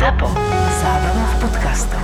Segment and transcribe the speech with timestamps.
[0.00, 0.32] ZAPO.
[0.80, 2.00] Zábrná v podcastov.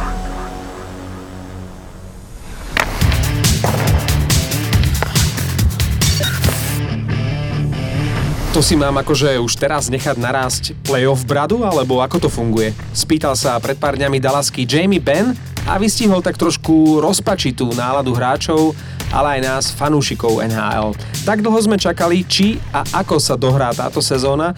[8.53, 12.77] To si mám akože už teraz nechať narásť playoff bradu, alebo ako to funguje?
[12.93, 15.33] Spýtal sa pred pár dňami dalasky Jamie Benn
[15.65, 18.77] a vystihol tak trošku rozpačitú náladu hráčov,
[19.09, 20.93] ale aj nás, fanúšikov NHL.
[21.25, 24.53] Tak dlho sme čakali, či a ako sa dohrá táto sezóna,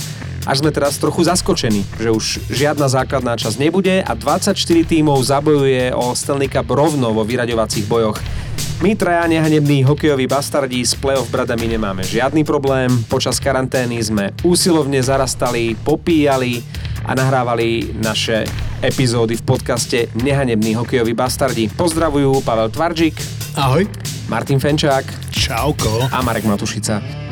[0.44, 4.54] až sme teraz trochu zaskočení, že už žiadna základná časť nebude a 24
[4.86, 8.18] tímov zabojuje o Stanley Cup rovno vo vyraďovacích bojoch.
[8.78, 12.86] My traja nehanební hokejoví bastardi s playoff bradami nemáme žiadny problém.
[13.10, 16.62] Počas karantény sme úsilovne zarastali, popíjali
[17.02, 18.46] a nahrávali naše
[18.78, 21.66] epizódy v podcaste Nehanební hokejoví bastardi.
[21.66, 23.18] Pozdravujú Pavel Tvaržik,
[23.58, 23.82] Ahoj.
[24.30, 26.06] Martin Fenčák Čauko.
[26.14, 27.27] a Marek Matušica.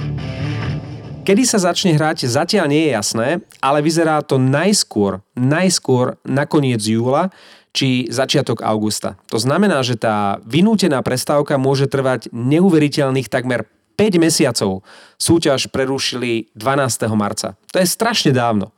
[1.27, 6.79] Kedy sa začne hrať, zatiaľ nie je jasné, ale vyzerá to najskôr, najskôr na koniec
[6.79, 7.35] júla,
[7.75, 9.19] či začiatok augusta.
[9.35, 13.67] To znamená, že tá vynútená prestávka môže trvať neuveriteľných takmer
[13.99, 14.87] 5 mesiacov.
[15.19, 17.11] Súťaž prerušili 12.
[17.19, 17.59] marca.
[17.75, 18.71] To je strašne dávno.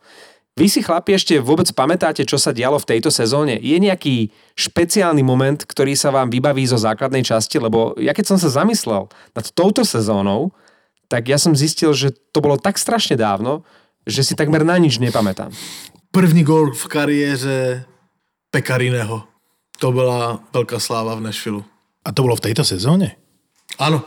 [0.56, 3.60] Vy si chlapi ešte vôbec pamätáte, čo sa dialo v tejto sezóne?
[3.60, 7.60] Je nejaký špeciálny moment, ktorý sa vám vybaví zo základnej časti?
[7.60, 10.50] Lebo ja keď som sa zamyslel nad touto sezónou,
[11.08, 13.64] tak ja som zistil, že to bolo tak strašne dávno,
[14.04, 15.52] že si takmer na nič nepamätám.
[16.12, 17.84] První gol v kariére
[18.48, 19.28] Pekariného.
[19.78, 21.64] To bola veľká sláva v Nashville.
[22.04, 23.20] A to bolo v tejto sezóne?
[23.76, 24.00] Áno.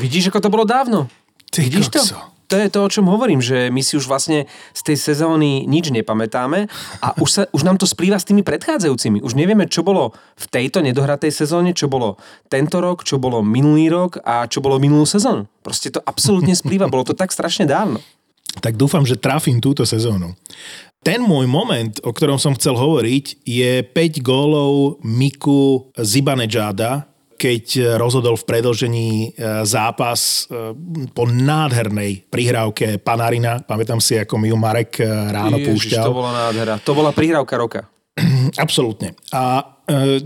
[0.00, 1.12] Vidíš, ako to bolo dávno?
[1.52, 2.00] Ty Vidíš to?
[2.00, 2.36] kokso.
[2.46, 5.90] To je to, o čom hovorím, že my si už vlastne z tej sezóny nič
[5.90, 6.70] nepamätáme
[7.02, 9.18] a už, sa, už nám to splýva s tými predchádzajúcimi.
[9.18, 13.90] Už nevieme, čo bolo v tejto nedohratej sezóne, čo bolo tento rok, čo bolo minulý
[13.90, 15.50] rok a čo bolo minulú sezónu.
[15.66, 17.98] Proste to absolútne splýva, bolo to tak strašne dávno.
[18.62, 20.38] Tak dúfam, že trafím túto sezónu.
[21.02, 28.38] Ten môj moment, o ktorom som chcel hovoriť, je 5 gólov Miku Zibanejada, keď rozhodol
[28.40, 29.28] v predlžení e,
[29.68, 30.72] zápas e,
[31.12, 33.60] po nádhernej prihrávke Panarina.
[33.60, 36.04] Pamätám si, ako mi ju Marek e, ráno Ježiš, púšťal.
[36.08, 36.74] to bola nádhera.
[36.80, 37.80] To bola prihrávka roka.
[38.64, 39.12] Absolútne.
[39.36, 40.24] A e,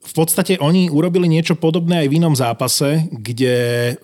[0.00, 3.56] v podstate oni urobili niečo podobné aj v inom zápase, kde
[3.92, 3.94] e,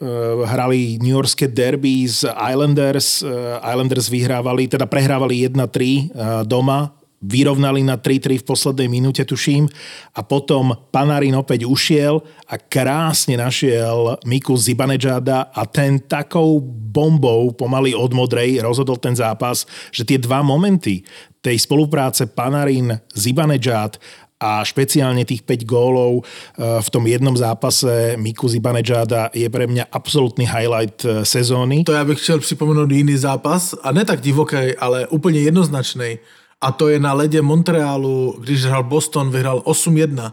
[0.45, 3.25] hrali New Yorkské derby z Islanders.
[3.25, 3.33] E,
[3.65, 6.01] Islanders vyhrávali, teda prehrávali 1-3 e,
[6.45, 6.93] doma,
[7.25, 9.73] vyrovnali na 3-3 v poslednej minúte, tuším.
[10.13, 17.97] A potom Panarin opäť ušiel a krásne našiel Miku Zibanejada a ten takou bombou pomaly
[17.97, 21.09] od modrej rozhodol ten zápas, že tie dva momenty
[21.41, 23.97] tej spolupráce Panarin, Zibanejad
[24.41, 29.89] a špeciálne tých 5 gólov eh, v tom jednom zápase Miku Zibanejada je pre mňa
[29.89, 31.85] absolútny highlight eh, sezóny.
[31.85, 36.19] To já bych chtěl připomenout jiný zápas, a ne tak divoký, ale úplně jednoznačný.
[36.61, 40.33] A to je na ledě Montrealu, když hrál Boston, vyhrál 8-1.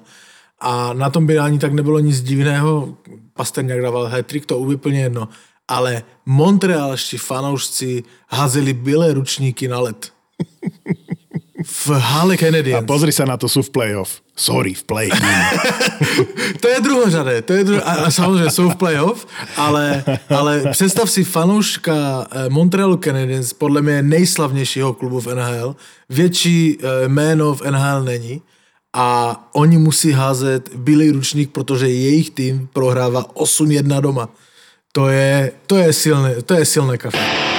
[0.60, 2.96] A na tom bydání tak nebylo nic divného.
[3.34, 5.28] Pasterňák dával hat-trick, to úplně jedno.
[5.68, 10.12] Ale montrealští fanoušci házeli bílé ručníky na led.
[11.62, 12.82] V hale A Canadiens.
[12.90, 14.26] pozri sa na to, sú v playoff.
[14.34, 15.08] Sorry, v play
[16.62, 19.28] To je druhořadé, to je druho, a, a samozřejmě jsou v playoff,
[19.58, 25.76] ale, ale představ si fanouška eh, Montrealu Canadiens, podle mě nejslavnějšího klubu v NHL,
[26.10, 28.42] větší eh, jméno v NHL není
[28.94, 34.30] a oni musí házet bílý ručník, protože jejich tým prohrává 8-1 doma.
[34.92, 37.53] To je, to je silné, to je silné kafe.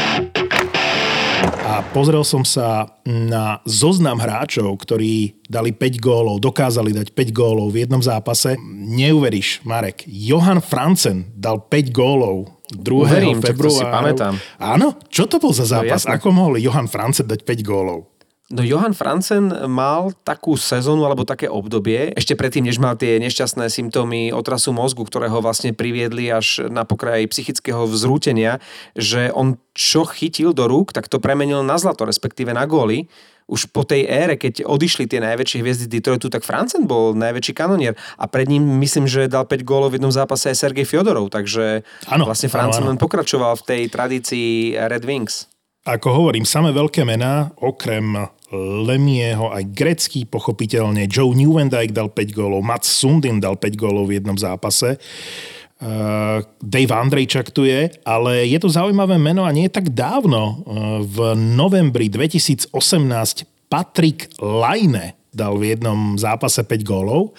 [1.75, 7.75] A pozrel som sa na zoznam hráčov, ktorí dali 5 gólov, dokázali dať 5 gólov
[7.75, 8.55] v jednom zápase.
[8.95, 12.79] Neuveríš, Marek, Johan Francen dal 5 gólov 2.
[12.79, 13.91] Uverím, si februára.
[13.91, 14.35] pamätám.
[14.55, 16.07] Áno, čo to bol za zápas?
[16.07, 16.15] jasné.
[16.15, 18.14] Ako mohol Johan Francen dať 5 gólov?
[18.55, 23.67] No Johan Franzen mal takú sezónu alebo také obdobie, ešte predtým, než mal tie nešťastné
[23.67, 28.63] symptómy otrasu mozgu, ktoré ho vlastne priviedli až na pokraj psychického vzrútenia,
[28.95, 33.11] že on čo chytil do rúk, tak to premenil na zlato, respektíve na góly.
[33.51, 37.99] Už po tej ére, keď odišli tie najväčšie hviezdy Detroitu, tak Francen bol najväčší kanonier
[38.15, 41.83] a pred ním myslím, že dal 5 gólov v jednom zápase aj Sergej Fiodorov, takže
[42.07, 45.54] Áno, vlastne Francen len pokračoval v tej tradícii Red Wings.
[45.85, 48.17] Ako hovorím, samé veľké mená, okrem
[48.89, 54.17] Lemieho, aj grecký pochopiteľne, Joe Newendike dal 5 gólov, Mats Sundin dal 5 gólov v
[54.17, 54.97] jednom zápase.
[55.85, 60.65] Uh, Dave Andrejčak tu je, ale je to zaujímavé meno a nie tak dávno.
[60.65, 62.73] Uh, v novembri 2018
[63.69, 67.35] Patrick Laine dal v jednom zápase 5 gólov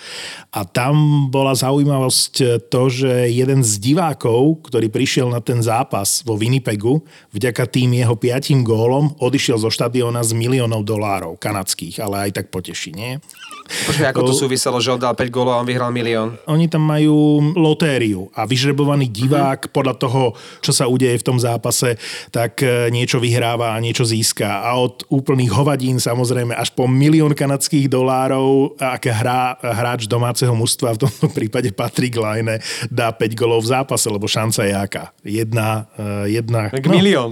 [0.51, 6.35] a tam bola zaujímavosť to, že jeden z divákov, ktorý prišiel na ten zápas vo
[6.35, 7.01] Winnipegu,
[7.31, 12.47] vďaka tým jeho piatim gólom odišiel zo štadióna z miliónov dolárov kanadských, ale aj tak
[12.51, 13.17] poteší, nie?
[13.65, 16.37] Počkaj, ako to súviselo, že on dal 5 gólov a on vyhral milión?
[16.45, 21.97] Oni tam majú lotériu a vyžrebovaný divák podľa toho, čo sa udeje v tom zápase,
[22.29, 24.61] tak e, niečo vyhráva a niečo získa.
[24.69, 30.97] A od úplných hovadín samozrejme až po milión kanadských dolárov, ak hrá hráč domáceho mužstva,
[30.97, 32.59] v tomto prípade Patrick Laine,
[32.89, 35.03] dá 5 golov v zápase, lebo šanca je aká?
[35.21, 36.69] Jedna, e, jedna...
[36.69, 37.31] Tak no, milión.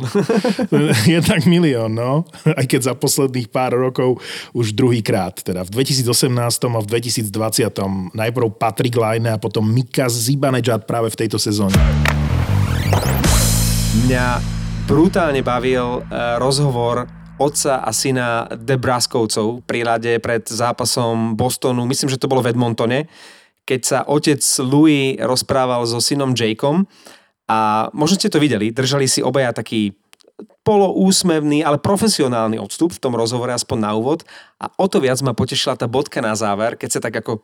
[1.17, 2.27] jednak milión, no.
[2.59, 4.21] Aj keď za posledných pár rokov
[4.53, 5.41] už druhýkrát.
[5.41, 6.29] Teda v 2018
[6.69, 8.13] a v 2020.
[8.13, 11.75] Najprv Patrick Laine a potom Mika Zibanejad práve v tejto sezóne.
[14.05, 14.25] Mňa
[14.89, 22.21] brutálne bavil uh, rozhovor otca a syna Debraskovcov pri rade pred zápasom Bostonu, myslím, že
[22.21, 23.09] to bolo v Edmontone,
[23.63, 26.83] keď sa otec Louis rozprával so synom Jakeom
[27.47, 29.95] a možno ste to videli, držali si obaja taký
[30.63, 34.23] poloúsmevný, ale profesionálny odstup v tom rozhovore, aspoň na úvod.
[34.57, 37.43] A o to viac ma potešila tá bodka na záver, keď sa tak ako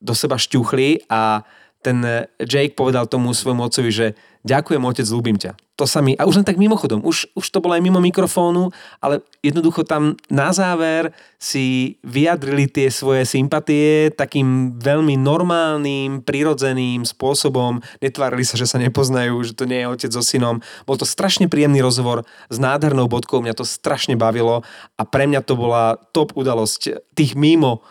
[0.00, 1.44] do seba šťuchli a
[1.84, 2.00] ten
[2.40, 4.06] Jake povedal tomu svojmu otcovi, že
[4.48, 5.52] ďakujem otec, ľúbim ťa.
[5.74, 8.70] To sa mi, a už len tak mimochodom, už, už to bolo aj mimo mikrofónu,
[9.02, 17.82] ale jednoducho tam na záver si vyjadrili tie svoje sympatie takým veľmi normálnym, prirodzeným spôsobom.
[17.98, 20.62] Netvárili sa, že sa nepoznajú, že to nie je otec so synom.
[20.86, 24.62] Bol to strašne príjemný rozhovor s nádhernou bodkou, mňa to strašne bavilo
[24.94, 27.82] a pre mňa to bola top udalosť tých mimo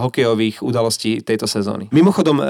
[0.00, 1.92] hokejových udalostí tejto sezóny.
[1.92, 2.46] Mimochodom, uh,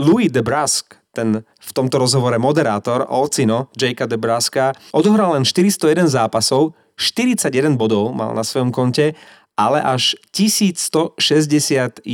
[0.00, 7.80] Louis DeBrusque, ten v tomto rozhovore moderátor, ocino Jakea DeBruska, odohral len 401 zápasov, 41
[7.80, 9.16] bodov mal na svojom konte,
[9.56, 12.04] ale až 1161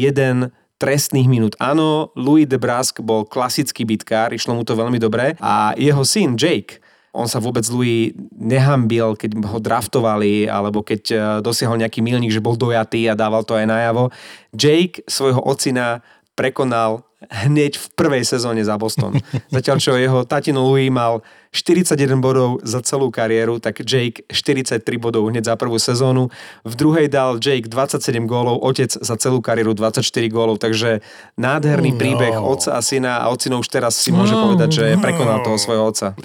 [0.79, 1.55] trestných minút.
[1.63, 6.83] Áno, Louis DeBrusk bol klasický bitkár, išlo mu to veľmi dobre a jeho syn Jake
[7.13, 12.41] on sa vôbec Louis nehambil, keď ho draftovali, alebo keď e, dosiahol nejaký milník, že
[12.41, 14.09] bol dojatý a dával to aj najavo.
[14.57, 16.01] Jake svojho ocina
[16.33, 19.21] prekonal hneď v prvej sezóne za Boston.
[19.55, 21.21] Zatiaľ, čo jeho tatino Louis mal
[21.53, 26.33] 41 bodov za celú kariéru, tak Jake 43 bodov hneď za prvú sezónu.
[26.65, 30.01] V druhej dal Jake 27 gólov, otec za celú kariéru 24
[30.33, 31.05] gólov, takže
[31.37, 31.99] nádherný no.
[32.01, 34.49] príbeh otca a syna a ocino už teraz si môže no.
[34.49, 36.17] povedať, že prekonal toho svojho otca.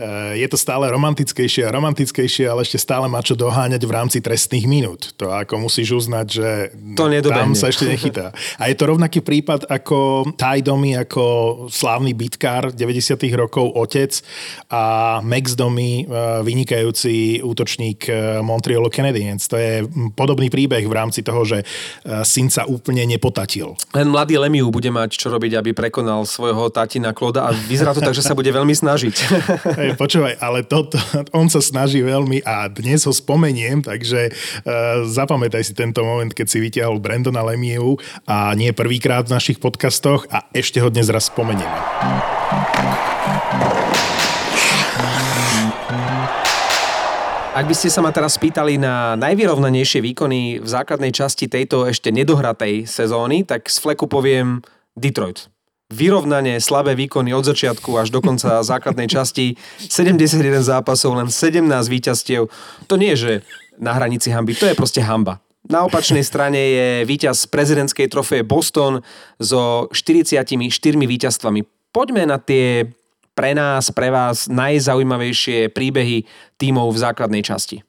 [0.00, 4.18] Eh, je to stále romantickejšie a romantickejšie, ale ešte stále má čo doháňať v rámci
[4.24, 5.12] trestných minút.
[5.20, 6.48] To ako musíš uznať, že
[6.96, 8.32] to tam sa ešte nechytá.
[8.56, 11.22] A je to rovnaký prípad ako Ty Domy, ako
[11.68, 14.24] slávny bitkár 90 rokov, otec
[14.70, 19.42] a Max Domy, eh, vynikajúci útočník eh, Montreal Canadiens.
[19.50, 19.84] To je
[20.14, 21.66] podobný príbeh v rámci toho, že
[22.22, 23.74] syn sa úplne nepotatil.
[23.92, 28.02] Len mladý Lemiu bude mať čo robiť, aby prekonal svojho tatina Kloda a vyzerá to
[28.02, 29.14] tak, že sa bude veľmi snažiť.
[30.00, 30.96] počúvaj, ale toto,
[31.34, 36.46] on sa snaží veľmi a dnes ho spomeniem, takže uh, zapamätaj si tento moment, keď
[36.46, 41.26] si vyťahol Brandona Lemieux a nie prvýkrát v našich podcastoch a ešte ho dnes raz
[41.28, 41.78] spomenieme.
[47.50, 52.14] Ak by ste sa ma teraz spýtali na najvyrovnanejšie výkony v základnej časti tejto ešte
[52.14, 54.62] nedohratej sezóny, tak z fleku poviem
[54.94, 55.50] Detroit
[55.90, 62.46] vyrovnanie, slabé výkony od začiatku až do konca základnej časti, 71 zápasov, len 17 víťazstiev.
[62.86, 63.32] To nie je, že
[63.82, 65.42] na hranici hamby, to je proste hamba.
[65.66, 69.02] Na opačnej strane je víťaz prezidentskej trofeje Boston
[69.42, 71.66] so 44 víťazstvami.
[71.90, 72.94] Poďme na tie
[73.40, 76.28] pre nás, pre vás najzaujímavejšie príbehy
[76.60, 77.80] tímov v základnej časti.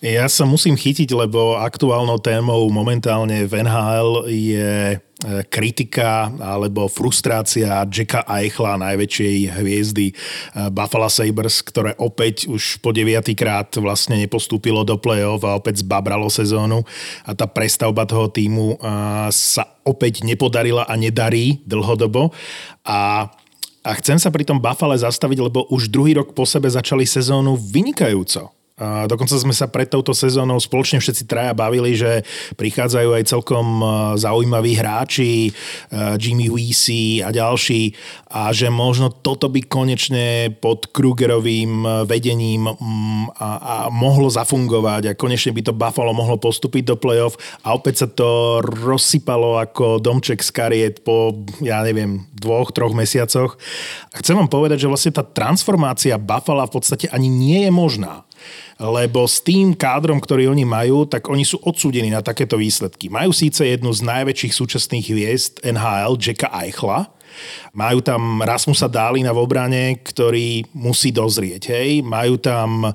[0.00, 7.86] Ja sa musím chytiť, lebo aktuálnou témou momentálne v NHL je E, kritika alebo frustrácia
[7.88, 10.14] Jacka Eichla, najväčšej hviezdy e,
[10.68, 16.84] Buffalo Sabres, ktoré opäť už po deviatýkrát vlastne nepostúpilo do play-off a opäť zbabralo sezónu
[17.24, 18.78] a tá prestavba toho týmu e,
[19.32, 22.28] sa opäť nepodarila a nedarí dlhodobo
[22.84, 23.32] a
[23.84, 27.60] a chcem sa pri tom Buffale zastaviť, lebo už druhý rok po sebe začali sezónu
[27.60, 28.63] vynikajúco.
[28.74, 32.26] A dokonca sme sa pred touto sezónou spoločne všetci traja bavili, že
[32.58, 33.86] prichádzajú aj celkom e,
[34.18, 35.50] zaujímaví hráči, e,
[36.18, 37.94] Jimmy Weesey a ďalší
[38.34, 45.14] a že možno toto by konečne pod Krugerovým e, vedením mm, a, a mohlo zafungovať
[45.14, 50.02] a konečne by to Buffalo mohlo postúpiť do playoff a opäť sa to rozsypalo ako
[50.02, 53.54] domček z kariet po, ja neviem, dvoch, troch mesiacoch.
[54.10, 58.26] A chcem vám povedať, že vlastne tá transformácia Buffalo v podstate ani nie je možná
[58.78, 63.06] lebo s tým kádrom, ktorý oni majú, tak oni sú odsúdení na takéto výsledky.
[63.08, 67.08] Majú síce jednu z najväčších súčasných hviezd NHL, Jacka Eichla,
[67.74, 71.72] majú tam Rasmusa Dálina v obrane, ktorý musí dozrieť.
[71.72, 72.04] Hej.
[72.06, 72.92] Majú tam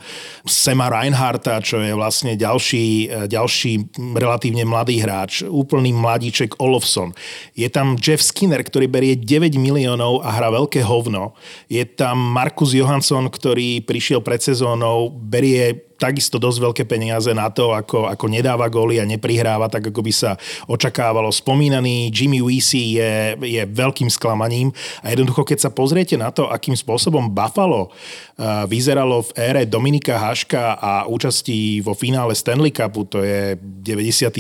[0.48, 5.43] Sema Reinharta, čo je vlastne ďalší, ďalší relatívne mladý hráč.
[5.43, 7.12] Úplný mladíček Olofsson.
[7.58, 11.34] Je tam Jeff Skinner, ktorý berie 9 miliónov a hrá veľké hovno.
[11.67, 17.75] Je tam Markus Johansson, ktorý prišiel pred sezónou, berie takisto dosť veľké peniaze na to,
[17.75, 20.32] ako, ako nedáva góly a neprihráva tak, ako by sa
[20.72, 21.27] očakávalo.
[21.27, 24.72] Spomínaný Jimmy Weesey je, je veľkým sklamaním
[25.03, 30.15] a jednoducho, keď sa pozriete na to, akým spôsobom Buffalo uh, vyzeralo v ére Dominika
[30.15, 34.39] Haška a účasti vo finále Stanley Cupu, to je 99.,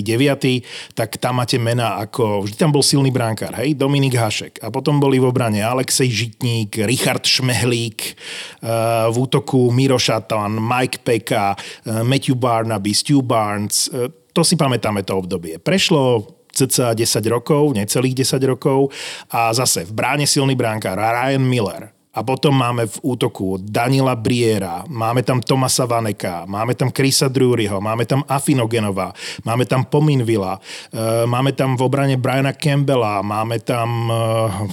[0.95, 5.03] tak tam máte mená ako, vždy tam bol silný bránkár, hej, Dominik Hašek a potom
[5.03, 8.15] boli v obrane Alexej Žitník, Richard Šmehlík,
[8.63, 14.55] uh, v útoku Miro Šatan, Mike Peka, Eh, Matthew Barnaby, Stu Barnes, eh, to si
[14.55, 15.57] pamätáme to obdobie.
[15.59, 18.89] Prešlo cca 10 rokov, necelých 10 rokov
[19.29, 24.81] a zase v bráne silný bránkár Ryan Miller, a potom máme v útoku Danila Briera,
[24.89, 29.13] máme tam Tomasa Vaneka, máme tam Krisa Druryho, máme tam Afinogenova,
[29.45, 34.11] máme tam Pominvilla, eh, máme tam v obrane Briana Campbella, máme tam,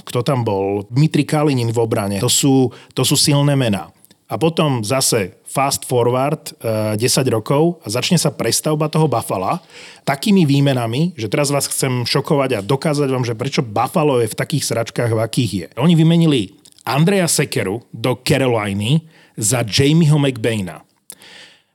[0.01, 2.17] kto tam bol, Dmitri Kalinin v obrane.
[2.17, 3.93] To sú, to sú silné mená.
[4.27, 9.63] A potom zase fast forward uh, eh, 10 rokov a začne sa prestavba toho Buffalo
[10.03, 14.35] takými výmenami, že teraz vás chcem šokovať a dokázať vám, že prečo Buffalo je v
[14.35, 15.67] takých sračkách, v akých je.
[15.79, 19.07] Oni vymenili Andreja Sekeru do Caroliny
[19.39, 20.83] za Jamieho McBaina.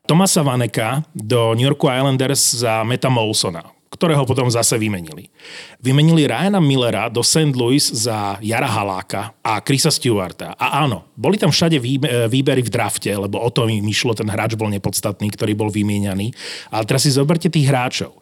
[0.05, 5.31] Tomasa Vaneka do New Yorku Islanders za Meta Molsona ktorého potom zase vymenili.
[5.79, 7.55] Vymenili Ryana Millera do St.
[7.55, 10.59] Louis za Jara Haláka a Chrisa Stewarta.
[10.59, 11.79] A áno, boli tam všade
[12.27, 16.35] výbery v drafte, lebo o to mi išlo, ten hráč bol nepodstatný, ktorý bol vymieňaný.
[16.75, 18.19] Ale teraz si zoberte tých hráčov.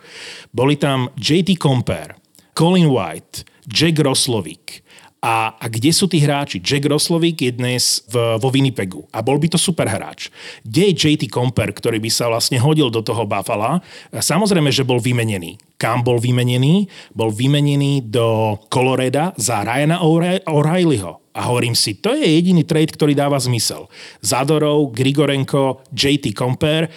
[0.53, 2.21] Boli tam JT Compare,
[2.53, 4.85] Colin White, Jack Roslovic,
[5.21, 6.65] a, a kde sú tí hráči?
[6.65, 10.33] Jack Roslovic je dnes v, vo Winnipegu a bol by to super hráč.
[10.65, 13.85] Kde je JT Comper, ktorý by sa vlastne hodil do toho Buffalo?
[14.17, 15.61] Samozrejme, že bol vymenený.
[15.77, 16.89] Kam bol vymenený?
[17.13, 20.01] Bol vymenený do Coloreda za Ryana
[20.49, 21.21] O'Reillyho.
[21.31, 23.87] A hovorím si, to je jediný trade, ktorý dáva zmysel.
[24.19, 26.91] Zadorov, Grigorenko, JT Comper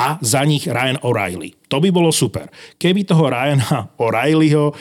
[0.00, 1.52] a za nich Ryan O'Reilly.
[1.68, 2.48] To by bolo super.
[2.80, 4.74] Keby toho Ryana O'Reillyho e,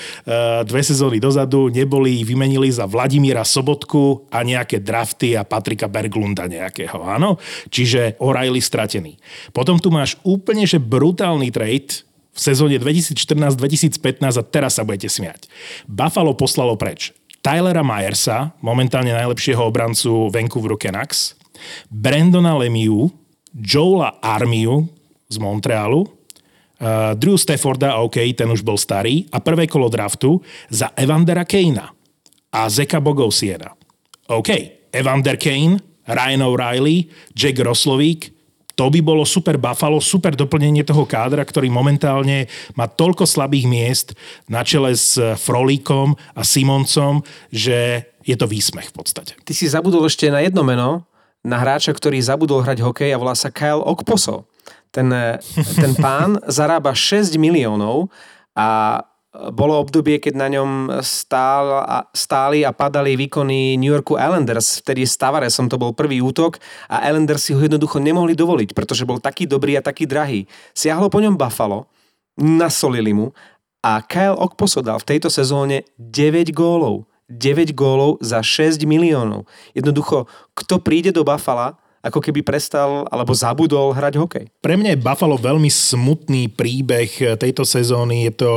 [0.64, 7.04] dve sezóny dozadu neboli vymenili za Vladimíra Sobotku a nejaké drafty a Patrika Berglunda nejakého,
[7.04, 7.36] áno?
[7.68, 9.20] Čiže O'Reilly stratený.
[9.52, 15.52] Potom tu máš úplne že brutálny trade v sezóne 2014-2015 a teraz sa budete smiať.
[15.84, 17.12] Buffalo poslalo preč
[17.44, 21.36] Tylera Myersa, momentálne najlepšieho obrancu Vancouveru Canucks,
[21.92, 23.12] Brandona Lemieux,
[23.56, 24.88] Joela Armiu,
[25.30, 30.42] z Montrealu, uh, Drew Stafforda, OK, ten už bol starý, a prvé kolo draftu
[30.74, 31.94] za Evandera Kanea
[32.50, 33.78] a Zeka Bogosiena.
[34.26, 34.50] OK,
[34.90, 35.78] Evander Kane,
[36.10, 37.06] Ryan O'Reilly,
[37.38, 38.34] Jack Roslovík,
[38.74, 42.48] to by bolo super Buffalo, super doplnenie toho kádra, ktorý momentálne
[42.80, 44.08] má toľko slabých miest
[44.48, 47.22] na čele s Frolíkom a Simoncom,
[47.52, 49.36] že je to výsmech v podstate.
[49.44, 51.04] Ty si zabudol ešte na jedno meno,
[51.44, 54.48] na hráča, ktorý zabudol hrať hokej a volá sa Kyle Okposo
[54.90, 55.10] ten,
[55.78, 58.10] ten pán zarába 6 miliónov
[58.58, 60.72] a bolo obdobie, keď na ňom
[61.06, 64.82] stál a, stáli a padali výkony New Yorku Islanders.
[64.82, 66.58] Vtedy s Tavaresom to bol prvý útok
[66.90, 70.50] a Islanders si ho jednoducho nemohli dovoliť, pretože bol taký dobrý a taký drahý.
[70.74, 71.86] Siahlo po ňom Buffalo,
[72.42, 73.30] nasolili mu
[73.86, 77.06] a Kyle Okposo dal v tejto sezóne 9 gólov.
[77.30, 79.46] 9 gólov za 6 miliónov.
[79.78, 80.26] Jednoducho,
[80.58, 84.46] kto príde do Buffalo ako keby prestal alebo zabudol hrať hokej.
[84.64, 88.30] Pre mňa je Buffalo veľmi smutný príbeh tejto sezóny.
[88.32, 88.52] Je to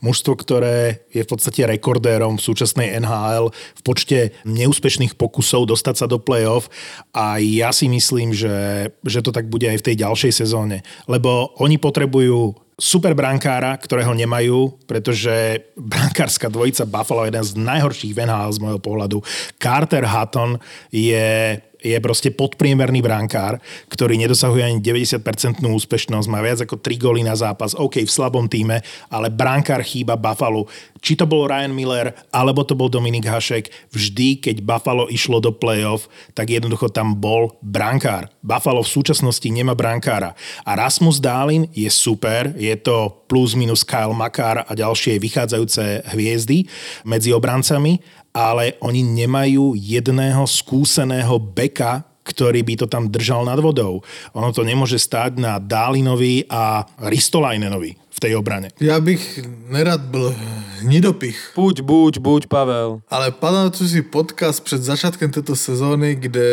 [0.00, 6.06] mužstvo, ktoré je v podstate rekordérom v súčasnej NHL v počte neúspešných pokusov dostať sa
[6.06, 6.70] do play-off
[7.10, 10.86] a ja si myslím, že, že to tak bude aj v tej ďalšej sezóne.
[11.10, 18.14] Lebo oni potrebujú super brankára, ktorého nemajú, pretože brankárska dvojica Buffalo je jeden z najhorších
[18.14, 19.18] v NHL z môjho pohľadu.
[19.62, 20.58] Carter Hutton
[20.90, 23.60] je je proste podpriemerný brankár,
[23.92, 28.48] ktorý nedosahuje ani 90% úspešnosť, má viac ako 3 góly na zápas, OK, v slabom
[28.48, 28.80] týme,
[29.12, 30.64] ale brankár chýba Buffalo.
[31.04, 35.52] Či to bol Ryan Miller, alebo to bol Dominik Hašek, vždy, keď Buffalo išlo do
[35.52, 38.32] playoff, tak jednoducho tam bol brankár.
[38.40, 40.32] Buffalo v súčasnosti nemá brankára.
[40.64, 46.64] A Rasmus Dálin je super, je to plus minus Kyle Makar a ďalšie vychádzajúce hviezdy
[47.04, 48.00] medzi obrancami,
[48.34, 54.00] ale oni nemajú jedného skúseného beka ktorý by to tam držal nad vodou.
[54.32, 58.72] Ono to nemôže stať na Dálinovi a Ristolajnenovi v tej obrane.
[58.80, 60.34] Já bych nerad byl
[60.80, 63.00] hnidopich, Buď, buď, buď, Pavel.
[63.10, 66.46] ale pamatuju si podcast před začátkem této sezóny, kde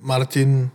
[0.00, 0.70] Martin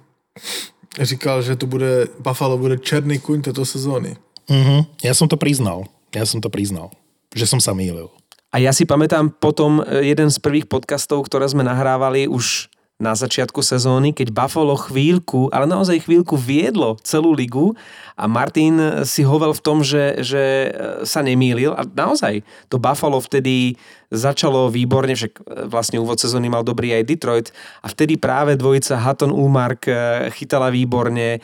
[1.02, 4.16] říkal, že to bude, Buffalo bude černý kuň této sezóny.
[4.50, 4.84] Uh-huh.
[5.04, 5.88] Ja som to priznal.
[6.12, 6.92] Ja som to priznal,
[7.32, 8.12] že som sa mýlil.
[8.52, 12.68] A ja si pamätám potom e, jeden z prvých podcastov, ktoré sme nahrávali už
[13.02, 17.74] na začiatku sezóny, keď Buffalo chvíľku, ale naozaj chvíľku viedlo celú ligu
[18.14, 20.70] a Martin si hovel v tom, že, že e,
[21.02, 21.74] sa nemýlil.
[21.74, 23.74] A naozaj to Buffalo vtedy
[24.14, 27.48] začalo výborne, však e, vlastne úvod sezóny mal dobrý aj Detroit.
[27.82, 29.94] A vtedy práve dvojica Hatton Ulmark e,
[30.38, 31.42] chytala výborne,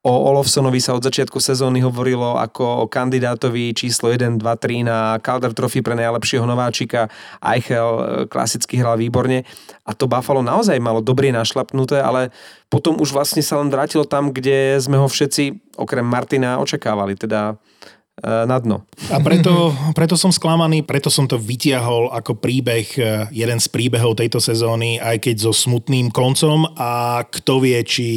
[0.00, 5.20] O Olofsonovi sa od začiatku sezóny hovorilo ako o kandidátovi číslo 1, 2, 3 na
[5.20, 7.12] Calder Trophy pre najlepšieho nováčika.
[7.44, 9.44] Eichel e, klasicky hral výborne
[9.84, 12.32] a to Buffalo naozaj malo dobre našlapnuté, ale
[12.72, 17.60] potom už vlastne sa len vrátilo tam, kde sme ho všetci, okrem Martina, očakávali, teda
[18.20, 18.84] na dno.
[19.08, 24.20] A preto, preto som sklamaný, preto som to vytiahol ako príbeh, eh, jeden z príbehov
[24.20, 28.08] tejto sezóny, aj keď so smutným koncom a kto vie, či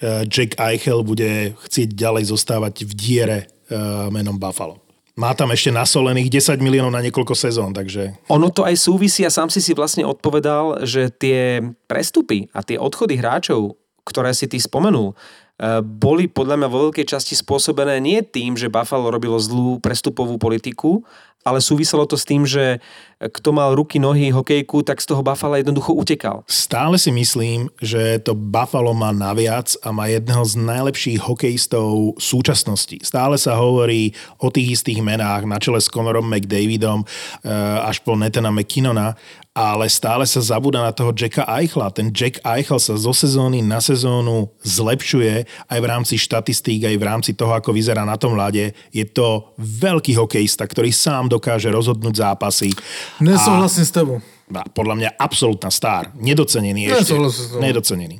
[0.00, 3.76] eh, Jack Eichel bude chcieť ďalej zostávať v diere eh,
[4.08, 4.80] menom Buffalo.
[5.20, 9.30] Má tam ešte nasolených 10 miliónov na niekoľko sezón, takže Ono to aj súvisí a
[9.30, 13.76] sám si si vlastne odpovedal, že tie prestupy a tie odchody hráčov,
[14.06, 15.39] ktoré si ty spomenul, eh,
[15.84, 21.04] boli podľa mňa vo veľkej časti spôsobené nie tým, že Buffalo robilo zlú prestupovú politiku,
[21.40, 22.84] ale súviselo to s tým, že
[23.20, 26.44] kto mal ruky, nohy, hokejku, tak z toho Buffalo jednoducho utekal.
[26.44, 33.00] Stále si myslím, že to Buffalo má naviac a má jedného z najlepších hokejistov súčasnosti.
[33.00, 38.16] Stále sa hovorí o tých istých menách na čele s Conorom McDavidom eh, až po
[38.16, 39.16] Netana McKinnona,
[39.60, 41.92] ale stále sa zabúda na toho Jacka Eichla.
[41.92, 47.04] Ten Jack Eichel sa zo sezóny na sezónu zlepšuje aj v rámci štatistík, aj v
[47.04, 48.72] rámci toho, ako vyzerá na tom ľade.
[48.88, 52.72] Je to veľký hokejista, ktorý sám dokáže rozhodnúť zápasy.
[53.20, 54.18] Nesouhlasím s tebou.
[54.48, 56.08] A podľa mňa absolútna star.
[56.16, 57.12] Nedocenený ešte.
[57.12, 57.60] Nesouhlasím s tebou.
[57.60, 58.16] Nedocenený.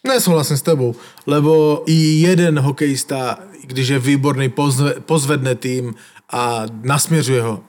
[0.00, 0.90] Nesouhlasím s tebou,
[1.30, 3.38] lebo i jeden hokejista,
[3.70, 5.94] když je výborný, pozve, pozvedne tým
[6.32, 7.60] a nasměřuje ho.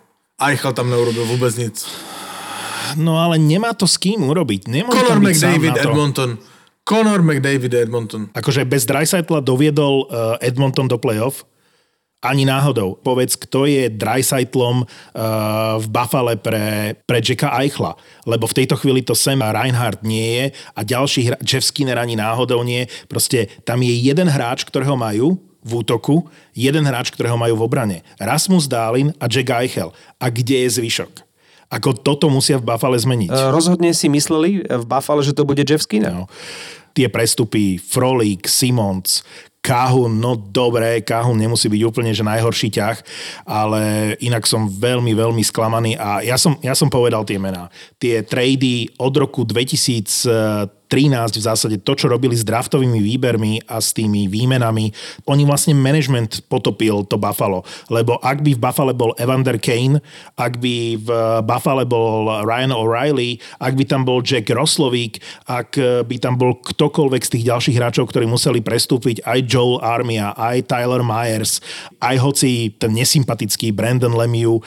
[0.41, 1.85] Eichel tam neurobil vůbec nic.
[2.97, 4.67] No ale nemá to s kým urobiť.
[4.67, 5.73] Nemôže Conor McDavid.
[5.77, 6.31] Edmonton.
[6.81, 8.33] Conor McDavid, Edmonton.
[8.33, 11.45] Akože bez Dreisaitla doviedol uh, Edmonton do playoff?
[12.21, 13.01] Ani náhodou.
[13.01, 14.87] Povedz, kto je Dreisaitlom uh,
[15.81, 17.97] v Buffale pre, pre Jacka Eichla.
[18.29, 20.45] Lebo v tejto chvíli to Sam Reinhardt nie je
[20.77, 22.85] a ďalší hra- Jeff Skinner ani náhodou nie.
[23.09, 27.97] Proste tam je jeden hráč, ktorého majú v útoku, jeden hráč, ktorého majú v obrane.
[28.21, 29.89] Rasmus Dálin a Jack Eichel.
[30.21, 31.30] A kde je zvyšok?
[31.71, 33.31] Ako toto musia v Buffale zmeniť.
[33.31, 36.11] E, Rozhodne si mysleli v Buffalo, že to bude Jeff Skinner.
[36.11, 36.27] No.
[36.91, 39.23] Tie prestupy, Frolík, Simons,
[39.61, 42.97] Kahun, no dobré, Kahun nemusí byť úplne že najhorší ťah,
[43.45, 47.69] ale inak som veľmi, veľmi sklamaný a ja som, ja som povedal tie mená.
[48.01, 53.95] Tie trady od roku 2013 v zásade to, čo robili s draftovými výbermi a s
[53.95, 54.91] tými výmenami,
[55.23, 60.03] oni vlastne management potopil to Buffalo, lebo ak by v Buffalo bol Evander Kane,
[60.35, 61.09] ak by v
[61.47, 67.21] Buffalo bol Ryan O'Reilly, ak by tam bol Jack Roslovík, ak by tam bol ktokoľvek
[67.23, 71.63] z tých ďalších hráčov, ktorí museli prestúpiť, aj Joel Armia, aj Tyler Myers,
[72.03, 74.59] aj hoci ten nesympatický Brandon Lemieux,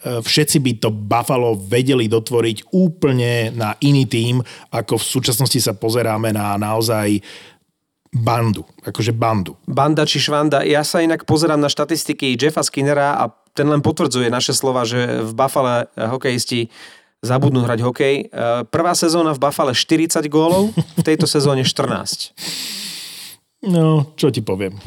[0.00, 4.40] všetci by to Buffalo vedeli dotvoriť úplne na iný tým,
[4.72, 7.20] ako v súčasnosti sa pozeráme na naozaj
[8.10, 9.54] bandu, akože bandu.
[9.70, 10.66] Banda či švanda.
[10.66, 15.22] Ja sa inak pozerám na štatistiky Jeffa Skinnera a ten len potvrdzuje naše slova, že
[15.22, 16.70] v Buffale hokejisti
[17.20, 18.14] zabudnú hrať hokej.
[18.16, 22.32] E, Prvá sezóna v Buffale 40 gólov, v tejto sezóne 14.
[23.68, 24.80] No, čo ti poviem.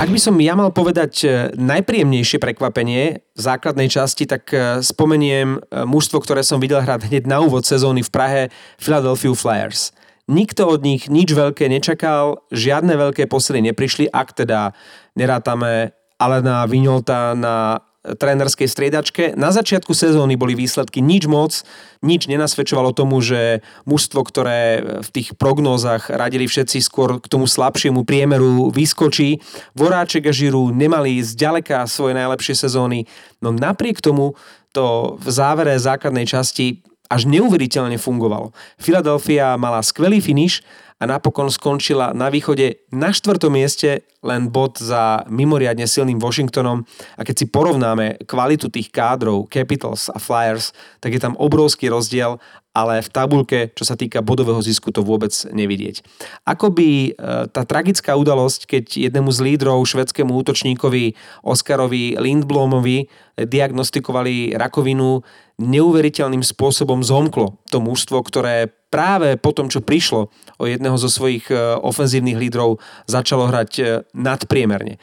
[0.00, 1.28] Ak by som ja mal povedať e,
[1.60, 7.28] najpríjemnejšie prekvapenie v základnej časti, tak e, spomeniem e, mužstvo, ktoré som videl hrať hneď
[7.28, 8.42] na úvod sezóny v Prahe,
[8.80, 9.92] Philadelphia Flyers.
[10.24, 14.72] Nikto od nich nič veľké nečakal, žiadne veľké posily neprišli, ak teda
[15.20, 19.36] nerátame Alena Vignolta na trénerskej striedačke.
[19.36, 21.52] Na začiatku sezóny boli výsledky nič moc,
[22.00, 24.60] nič nenasvedčovalo tomu, že mužstvo, ktoré
[25.04, 29.44] v tých prognózach radili všetci skôr k tomu slabšiemu priemeru vyskočí.
[29.76, 33.04] Voráček a Žiru nemali zďaleka svoje najlepšie sezóny,
[33.44, 34.32] no napriek tomu
[34.72, 38.54] to v závere základnej časti až neuveriteľne fungovalo.
[38.78, 40.62] Philadelphia mala skvelý finish
[41.00, 46.84] a napokon skončila na východe na štvrtom mieste, len bod za mimoriadne silným Washingtonom.
[47.16, 52.36] A keď si porovnáme kvalitu tých kádrov, Capitals a Flyers, tak je tam obrovský rozdiel
[52.70, 56.06] ale v tabulke, čo sa týka bodového zisku, to vôbec nevidieť.
[56.46, 57.10] Ako by e,
[57.50, 65.26] tá tragická udalosť, keď jednému z lídrov, švedskému útočníkovi Oskarovi Lindblomovi diagnostikovali rakovinu,
[65.58, 71.50] neuveriteľným spôsobom zomklo to mužstvo, ktoré práve po tom, čo prišlo o jedného zo svojich
[71.50, 72.78] e, ofenzívnych lídrov,
[73.10, 75.02] začalo hrať e, nadpriemerne.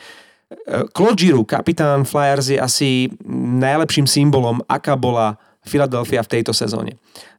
[0.95, 5.35] Claude Giroux, kapitán Flyers, je asi najlepším symbolom, aká bola
[5.67, 6.95] Philadelphia v tejto sezóne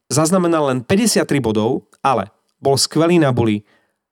[0.08, 3.62] zaznamenal len 53 bodov, ale bol skvelý na buli,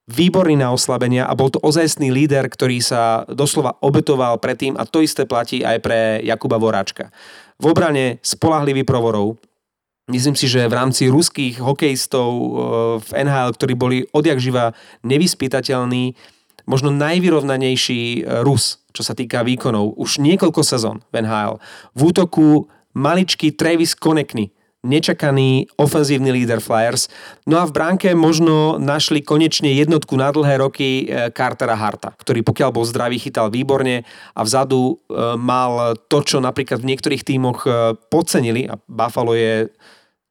[0.07, 5.03] výborný na oslabenia a bol to ozajstný líder, ktorý sa doslova obetoval predtým a to
[5.03, 7.11] isté platí aj pre Jakuba Voráčka.
[7.59, 9.41] V obrane spolahlivý provorov,
[10.07, 12.49] Myslím si, že v rámci ruských hokejistov eh,
[13.03, 14.71] v NHL, ktorí boli odjak živa
[15.03, 16.15] nevyspytateľní,
[16.71, 21.59] možno najvyrovnanejší eh, Rus, čo sa týka výkonov, už niekoľko sezón v NHL.
[21.99, 24.55] V útoku maličký Travis Konekny,
[24.87, 27.11] nečakaný ofenzívny líder Flyers.
[27.45, 32.47] No a v bránke možno našli konečne jednotku na dlhé roky e, Cartera Harta, ktorý
[32.47, 37.67] pokiaľ bol zdravý, chytal výborne a vzadu e, mal to, čo napríklad v niektorých tímoch
[37.67, 39.67] e, podcenili a Buffalo je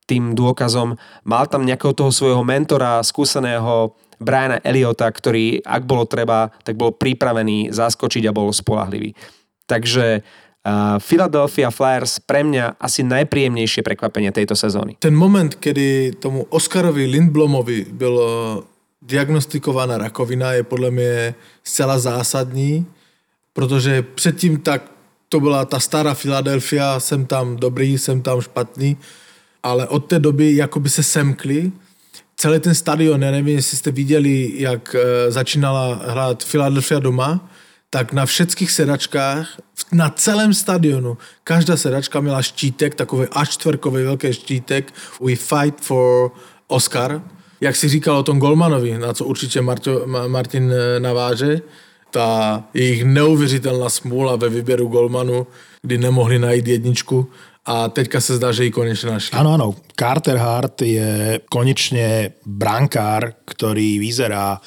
[0.06, 6.54] tým dôkazom, mal tam nejakého toho svojho mentora, skúseného Briana Eliota, ktorý, ak bolo treba,
[6.64, 9.12] tak bol pripravený zaskočiť a bol spolahlivý.
[9.66, 10.22] Takže
[10.66, 14.98] Uh, Philadelphia Flyers pre mňa asi najpríjemnejšie prekvapenie tejto sezóny.
[14.98, 18.64] Ten moment, kedy tomu Oscarovi Lindblomovi bylo
[18.98, 22.86] diagnostikovaná rakovina, je podle mě zcela zásadní,
[23.54, 24.92] protože předtím tak
[25.30, 28.98] to byla ta stará Philadelphia, jsem tam dobrý, jsem tam špatný,
[29.64, 31.72] ale od té doby jakoby se semkli,
[32.38, 37.50] celý ten stadion, já nevím, jestli jste viděli, jak eh, začínala hrát Philadelphia doma,
[37.96, 39.46] tak na všetkých sedačkách,
[39.96, 41.16] na celém stadionu,
[41.48, 44.92] každá sedačka měla štítek, takový až čtverkový velký štítek
[45.24, 46.36] We fight for
[46.68, 47.24] Oscar.
[47.62, 51.62] Jak si říkal o tom Golmanovi, na co určitě Marto, Martin eh, naváže,
[52.12, 55.48] ta jejich neuvěřitelná smůla ve výběru Golmanu,
[55.82, 57.32] kdy nemohli najít jedničku
[57.66, 59.40] a teďka se zdá, že ji konečne našli.
[59.40, 59.74] Áno, áno.
[59.96, 64.60] Carter Hart je konečne brankár, ktorý vyzerá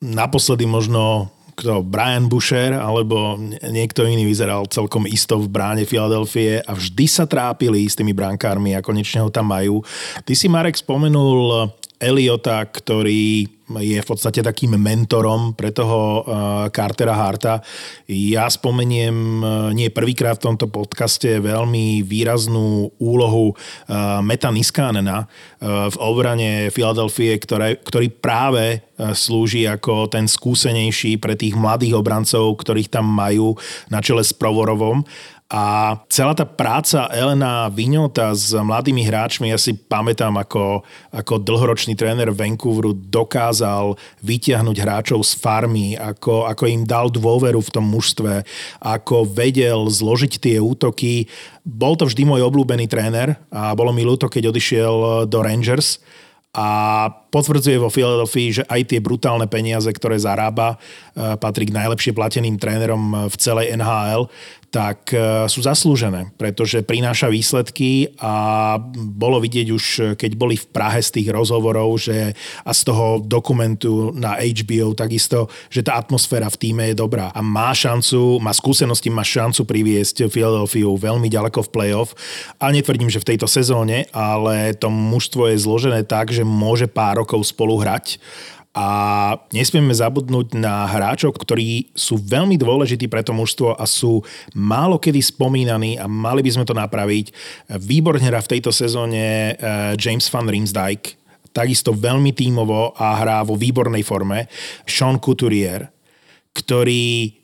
[0.00, 6.72] naposledy možno kto Brian Boucher alebo niekto iný vyzeral celkom isto v bráne Filadelfie a
[6.74, 9.82] vždy sa trápili s tými brankármi a konečne ho tam majú.
[10.22, 13.44] Ty si, Marek, spomenul Eliota, ktorý
[13.78, 16.22] je v podstate takým mentorom pre toho uh,
[16.74, 17.62] Cartera Harta.
[18.10, 25.96] Ja spomeniem uh, nie prvýkrát v tomto podcaste veľmi výraznú úlohu uh, Meta Niskanena v
[26.00, 33.60] obrane Filadelfie, ktorý práve slúži ako ten skúsenejší pre tých mladých obrancov, ktorých tam majú
[33.92, 35.04] na čele s Provorovom
[35.50, 41.98] a celá tá práca Elena Viňota s mladými hráčmi, ja si pamätám, ako, ako dlhoročný
[41.98, 48.46] tréner Vancouveru dokázal vytiahnuť hráčov z farmy, ako, ako im dal dôveru v tom mužstve,
[48.78, 51.26] ako vedel zložiť tie útoky.
[51.66, 55.98] Bol to vždy môj obľúbený tréner a bolo mi ľúto, keď odišiel do Rangers
[56.50, 60.74] a potvrdzuje vo Philadelphia, že aj tie brutálne peniaze, ktoré zarába,
[61.14, 64.26] e, patrí k najlepšie plateným trénerom v celej NHL,
[64.74, 69.84] tak e, sú zaslúžené, pretože prináša výsledky a bolo vidieť už,
[70.18, 72.34] keď boli v Prahe z tých rozhovorov, že
[72.66, 77.38] a z toho dokumentu na HBO takisto, že tá atmosféra v týme je dobrá a
[77.38, 82.18] má šancu, má skúsenosti, má šancu priviesť Philadelphia veľmi ďaleko v playoff.
[82.58, 86.88] A netvrdím, že v tejto sezóne, ale to mužstvo je zložené tak, že že môže
[86.88, 88.16] pár rokov spolu hrať
[88.70, 88.88] a
[89.50, 94.22] nesmieme zabudnúť na hráčov, ktorí sú veľmi dôležití pre to mužstvo a sú
[94.54, 97.34] málo kedy spomínaní a mali by sme to napraviť.
[97.82, 101.18] Výborne hrá v tejto sezóne eh, James Van Riemsdyk,
[101.50, 104.46] takisto veľmi tímovo a hrá vo výbornej forme.
[104.86, 105.90] Sean Couturier,
[106.54, 107.39] ktorý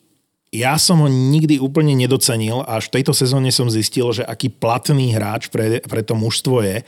[0.56, 5.12] ja som ho nikdy úplne nedocenil až v tejto sezóne som zistil, že aký platný
[5.12, 6.80] hráč pre, pre to mužstvo je.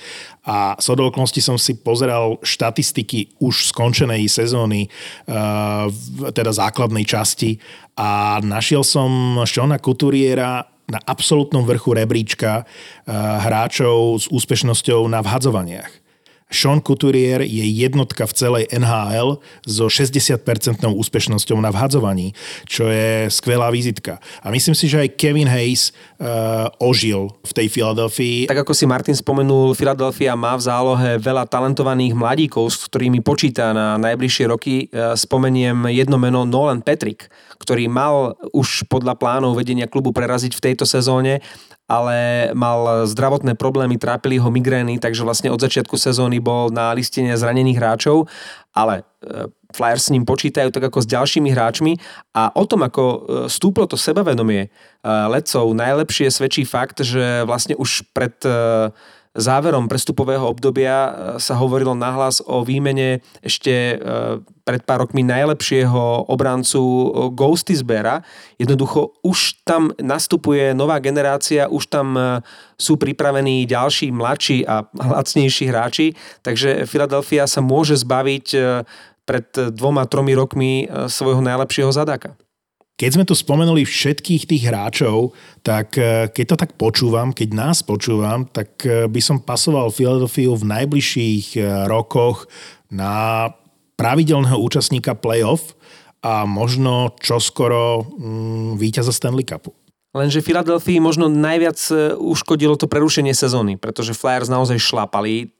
[0.48, 5.92] A z okolností som si pozeral štatistiky už skončenej sezóny, uh,
[6.32, 7.60] teda základnej časti
[8.00, 12.72] a našiel som Šona Couturiera na absolútnom vrchu rebríčka uh,
[13.44, 16.07] hráčov s úspešnosťou na vhadzovaniach.
[16.48, 19.36] Sean Couturier je jednotka v celej NHL
[19.68, 20.40] so 60%
[20.88, 22.32] úspešnosťou na vhadzovaní,
[22.64, 24.16] čo je skvelá vizitka.
[24.40, 28.48] A myslím si, že aj Kevin Hayes uh, ožil v tej Filadelfii.
[28.48, 33.76] Tak ako si Martin spomenul, Philadelphia má v zálohe veľa talentovaných mladíkov, s ktorými počíta
[33.76, 34.88] na najbližšie roky.
[34.88, 37.28] Uh, spomeniem jedno meno Nolan Patrick,
[37.60, 41.44] ktorý mal už podľa plánov vedenia klubu preraziť v tejto sezóne
[41.88, 47.32] ale mal zdravotné problémy, trápili ho migrény, takže vlastne od začiatku sezóny bol na listine
[47.32, 48.28] zranených hráčov,
[48.76, 51.96] ale e, Flyers s ním počítajú tak ako s ďalšími hráčmi
[52.36, 54.68] a o tom, ako e, stúplo to sebavedomie
[55.08, 58.34] letcov, najlepšie svedčí fakt, že vlastne už pred
[59.36, 61.10] záverom prestupového obdobia e,
[61.42, 63.96] sa hovorilo nahlas o výmene ešte e,
[64.64, 68.24] pred pár rokmi najlepšieho obrancu e, Ghostisbera.
[68.56, 72.40] Jednoducho už tam nastupuje nová generácia, už tam
[72.78, 76.06] sú pripravení ďalší mladší a lacnejší hráči,
[76.42, 78.46] takže Philadelphia sa môže zbaviť
[79.28, 82.38] pred dvoma, tromi rokmi svojho najlepšieho zadáka.
[82.98, 85.30] Keď sme tu spomenuli všetkých tých hráčov,
[85.62, 90.50] tak e, keď to tak počúvam, keď nás počúvam, tak e, by som pasoval Philadelphia
[90.50, 92.50] v najbližších e, rokoch
[92.90, 93.46] na
[93.94, 95.78] pravidelného účastníka playoff
[96.26, 99.70] a možno čoskoro mm, víťaza Stanley Cupu.
[100.10, 101.78] Lenže Philadelphia možno najviac
[102.18, 105.54] uškodilo to prerušenie sezóny, pretože Flyers naozaj šlapali.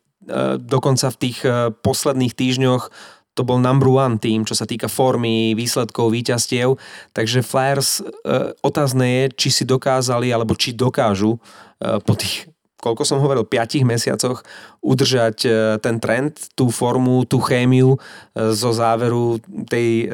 [0.58, 1.38] Dokonca v tých
[1.84, 2.90] posledných týždňoch
[3.38, 6.74] to bol number one tým, čo sa týka formy, výsledkov, výťastiev.
[7.14, 13.02] Takže Flyers e, otázne je, či si dokázali, alebo či dokážu e, po tých koľko
[13.02, 14.46] som hovoril, 5 mesiacoch
[14.86, 15.50] udržať e,
[15.82, 17.98] ten trend, tú formu, tú chémiu
[18.34, 20.06] zo záveru tej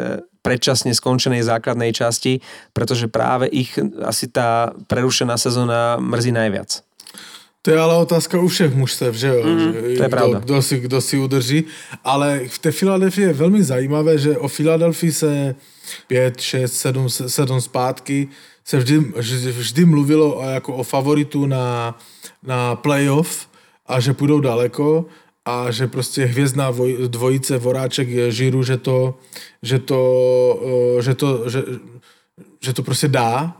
[0.44, 2.44] predčasne skončenej základnej časti,
[2.76, 3.72] pretože práve ich
[4.04, 6.84] asi tá prerušená sezóna mrzí najviac.
[7.64, 9.40] To je ale otázka u všech mužstev, že jo?
[9.40, 10.38] Mm, že to je pravda.
[10.38, 11.64] Kdo, kdo, si, kdo si udrží.
[12.04, 15.54] Ale v té Filadelfii je velmi zajímavé, že o Filadelfii se
[16.06, 18.28] 5, 6, 7, 7 zpátky
[18.64, 18.98] se vždy,
[19.52, 21.98] vždy mluvilo jako o favoritu na,
[22.42, 23.48] na playoff
[23.86, 25.06] a že půjdou daleko
[25.44, 26.72] a že prostě hvězdná
[27.06, 29.18] dvojice Voráček je Žiru, že to,
[29.62, 30.00] že to,
[30.98, 31.62] eh, že to, že,
[32.60, 33.56] že to prostě dá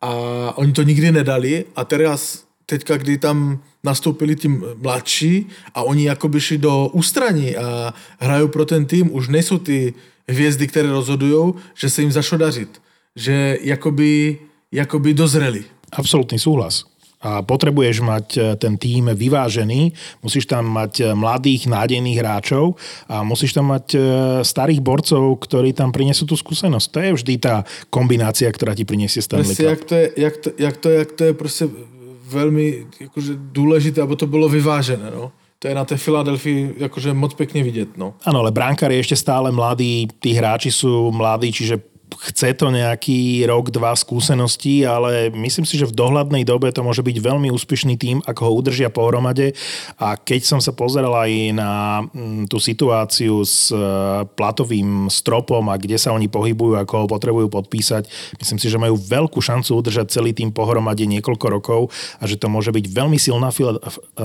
[0.00, 0.10] a
[0.56, 6.40] oni to nikdy nedali a teraz teďka, kdy tam nastoupili tím mladší a oni jakoby
[6.40, 9.94] šli do ústraní a hrajou pro ten tým, už nejsou ty
[10.28, 12.80] hvězdy, které rozhodují, že se jim zašlo dařit.
[13.16, 14.38] Že jakoby,
[14.72, 15.64] jakoby dozreli.
[15.92, 16.84] Absolutný súhlas
[17.24, 22.76] a potrebuješ mať e, ten tým vyvážený, musíš tam mať e, mladých, nádejných hráčov
[23.08, 23.98] a musíš tam mať e,
[24.44, 26.86] starých borcov, ktorí tam prinesú tú skúsenosť.
[26.92, 29.64] To je vždy tá kombinácia, ktorá ti prinesie Stanley Cup.
[29.64, 31.64] Jak to je, jak to, jak to, jak to je prostě
[32.30, 35.10] velmi jakože důležité, aby to bylo vyvážené.
[35.14, 35.32] No.
[35.58, 37.96] To je na té Filadelfii jakože moc pekne vidieť.
[37.96, 38.20] No.
[38.28, 41.80] Áno, ale bránkár je ešte stále mladý, tí hráči sú mladí, čiže
[42.24, 47.02] chce to nejaký rok, dva skúseností, ale myslím si, že v dohľadnej dobe to môže
[47.04, 49.52] byť veľmi úspešný tým, ako ho udržia pohromade.
[50.00, 53.78] A keď som sa pozeral aj na mm, tú situáciu s e,
[54.36, 58.08] platovým stropom a kde sa oni pohybujú, ako ho potrebujú podpísať,
[58.40, 61.80] myslím si, že majú veľkú šancu udržať celý tým pohromade niekoľko rokov
[62.20, 63.50] a že to môže byť veľmi silná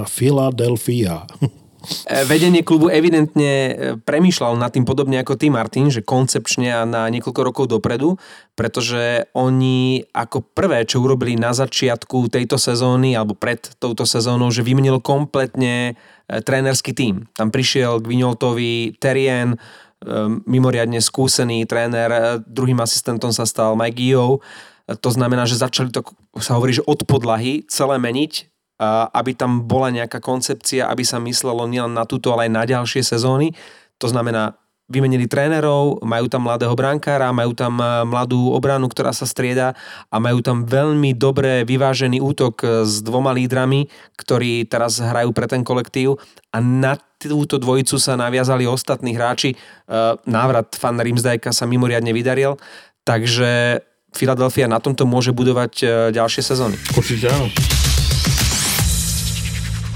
[0.08, 1.26] Philadelphia.
[1.80, 6.84] E, vedenie klubu evidentne e, premýšľal nad tým podobne ako ty, Martin, že koncepčne a
[6.84, 8.20] na niekoľko rokov dopredu,
[8.60, 14.66] pretože oni ako prvé, čo urobili na začiatku tejto sezóny alebo pred touto sezónou, že
[14.66, 15.96] vymenil kompletne
[16.28, 17.32] e, trénerský tím.
[17.40, 19.56] Tam prišiel Gvignoltovi Terien,
[20.48, 24.40] mimoriadne skúsený tréner, druhým asistentom sa stal Mike Gio.
[24.88, 26.08] To znamená, že začali to,
[26.40, 28.49] sa hovorí, že od podlahy celé meniť
[28.88, 33.04] aby tam bola nejaká koncepcia, aby sa myslelo nielen na túto, ale aj na ďalšie
[33.04, 33.52] sezóny.
[34.00, 34.56] To znamená,
[34.90, 39.78] vymenili trénerov, majú tam mladého brankára, majú tam e, mladú obranu, ktorá sa strieda
[40.10, 43.86] a majú tam veľmi dobre vyvážený útok s dvoma lídrami,
[44.18, 46.18] ktorí teraz hrajú pre ten kolektív
[46.50, 49.54] a na túto dvojicu sa naviazali ostatní hráči.
[49.54, 49.58] E,
[50.26, 52.58] návrat fan Rimsdajka sa mimoriadne vydaril,
[53.06, 55.86] takže Philadelphia na tomto môže budovať e,
[56.18, 56.76] ďalšie sezóny.
[56.98, 57.46] Určite áno.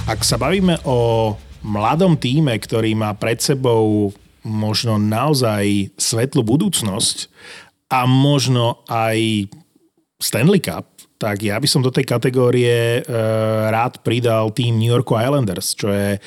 [0.03, 1.31] Ak sa bavíme o
[1.63, 4.11] mladom týme, ktorý má pred sebou
[4.43, 7.31] možno naozaj svetlú budúcnosť
[7.87, 9.47] a možno aj
[10.19, 13.01] Stanley Cup, tak ja by som do tej kategórie e,
[13.71, 16.21] rád pridal tým New York Islanders, čo je e,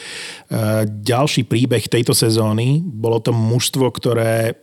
[0.89, 2.81] ďalší príbeh tejto sezóny.
[2.81, 4.57] Bolo to mužstvo, ktoré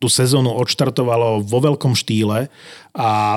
[0.00, 2.48] tú sezónu odštartovalo vo veľkom štýle
[2.96, 3.36] a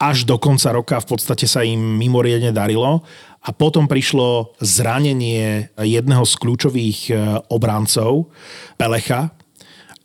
[0.00, 3.04] až do konca roka v podstate sa im mimoriadne darilo
[3.40, 7.12] a potom prišlo zranenie jedného z kľúčových e,
[7.48, 8.28] obrancov,
[8.76, 9.32] Pelecha,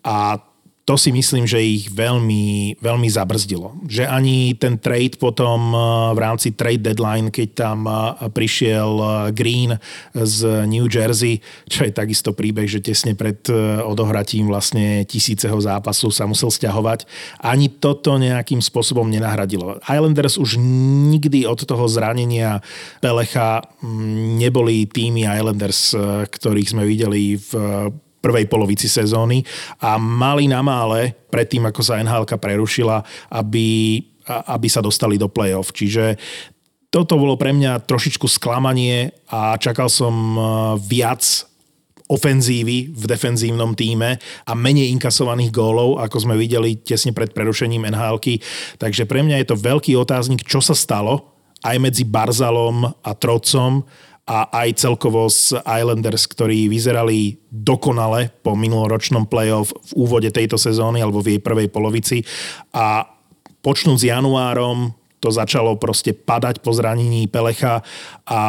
[0.05, 0.39] a
[0.85, 3.73] to si myslím, že ich veľmi, veľmi zabrzdilo.
[3.89, 5.81] Že ani ten trade potom eh,
[6.13, 9.73] v rámci trade deadline, keď tam eh, prišiel eh, Green
[10.13, 13.41] z New Jersey, čo je takisto príbeh, že tesne pred
[13.81, 17.09] odohratím vlastne tisíceho zápasu sa musel stiahovať,
[17.41, 19.81] ani toto nejakým spôsobom nenahradilo.
[19.89, 20.61] Islanders už
[21.09, 22.61] nikdy od toho zranenia
[23.01, 25.97] Pelecha mm, neboli tými Islanders,
[26.29, 27.49] ktorých sme videli v
[28.25, 29.45] prvej polovici sezóny
[29.85, 33.05] a mali na mále predtým, ako sa nhl prerušila,
[33.37, 34.01] aby,
[34.49, 35.69] aby sa dostali do play-off.
[35.69, 36.17] Čiže
[36.89, 40.39] toto bolo pre mňa trošičku sklamanie a čakal som e,
[40.79, 41.21] viac
[42.07, 48.21] ofenzívy v defenzívnom týme a menej inkasovaných gólov, ako sme videli tesne pred prerušením nhl
[48.77, 51.35] Takže pre mňa je to veľký otáznik, čo sa stalo
[51.65, 53.83] aj medzi Barzalom a Trocom
[54.25, 60.97] a aj celkovo s Islanders, ktorí vyzerali dokonale po minuloročnom playoff v úvode tejto sezóny
[60.97, 62.25] alebo v jej prvej polovici.
[62.73, 63.05] A
[63.61, 67.81] počnúť s januárom to začalo proste padať po zranení Pelecha
[68.29, 68.41] a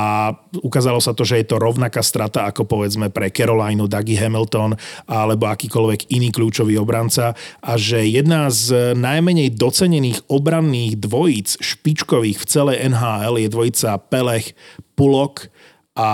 [0.61, 4.77] ukázalo sa to, že je to rovnaká strata ako povedzme pre Carolineu, Dougie Hamilton
[5.09, 7.33] alebo akýkoľvek iný kľúčový obranca
[7.65, 14.53] a že jedna z najmenej docenených obranných dvojíc špičkových v celej NHL je dvojica Pelech
[14.93, 15.49] Pulok
[15.96, 16.11] a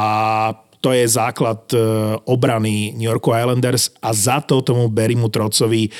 [0.82, 1.78] to je základ e,
[2.26, 5.90] obrany New Yorku Islanders a za to tomu Berimu Trocovi e,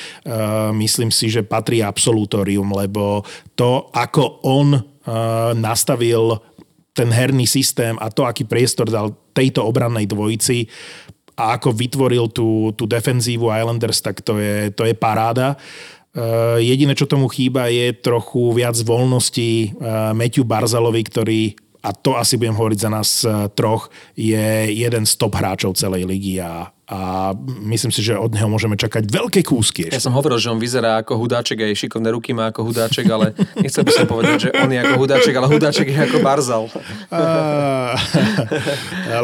[0.74, 3.22] myslím si, že patrí absolutórium, lebo
[3.54, 4.80] to, ako on e,
[5.54, 6.42] nastavil
[6.90, 10.66] ten herný systém a to, aký priestor dal tejto obrannej dvojici
[11.38, 15.56] a ako vytvoril tú, tú defenzívu Islanders, tak to je, to je paráda.
[16.60, 22.38] Jediné, čo tomu chýba, je trochu viac voľnosti uh, Matthew Barzalovi, ktorý a to asi
[22.38, 27.32] budem hovoriť za nás eh, troch, je jeden z top hráčov celej ligy a, a
[27.64, 29.88] myslím si, že od neho môžeme čakať veľké kúsky.
[29.88, 29.96] Ešte.
[29.96, 33.32] Ja som hovoril, že on vyzerá ako hudáček, aj šikovné ruky má ako hudáček, ale
[33.56, 36.68] nechcel by som povedať, že on je ako hudáček, ale hudáček je ako Barzal.
[37.08, 37.96] Uh,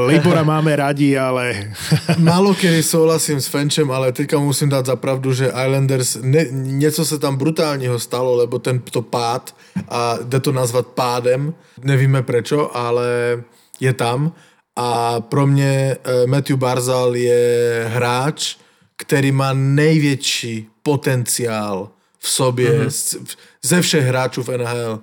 [0.08, 1.76] Libora máme radi, ale...
[2.16, 6.48] Málo kedy souhlasím s Fenčem, ale teďka musím dať za pravdu, že Islanders, ne,
[6.80, 9.52] něco se tam brutálního stalo, lebo tento pád,
[9.88, 11.52] a jde to nazvat pádem,
[11.84, 13.38] nevíme prečo, ale
[13.80, 14.32] je tam
[14.80, 18.56] a pro mě eh, Matthew Barzal je hráč,
[18.96, 23.36] který má největší potenciál v sobě mm-hmm.
[23.62, 25.00] ze všech hráčů v NHL.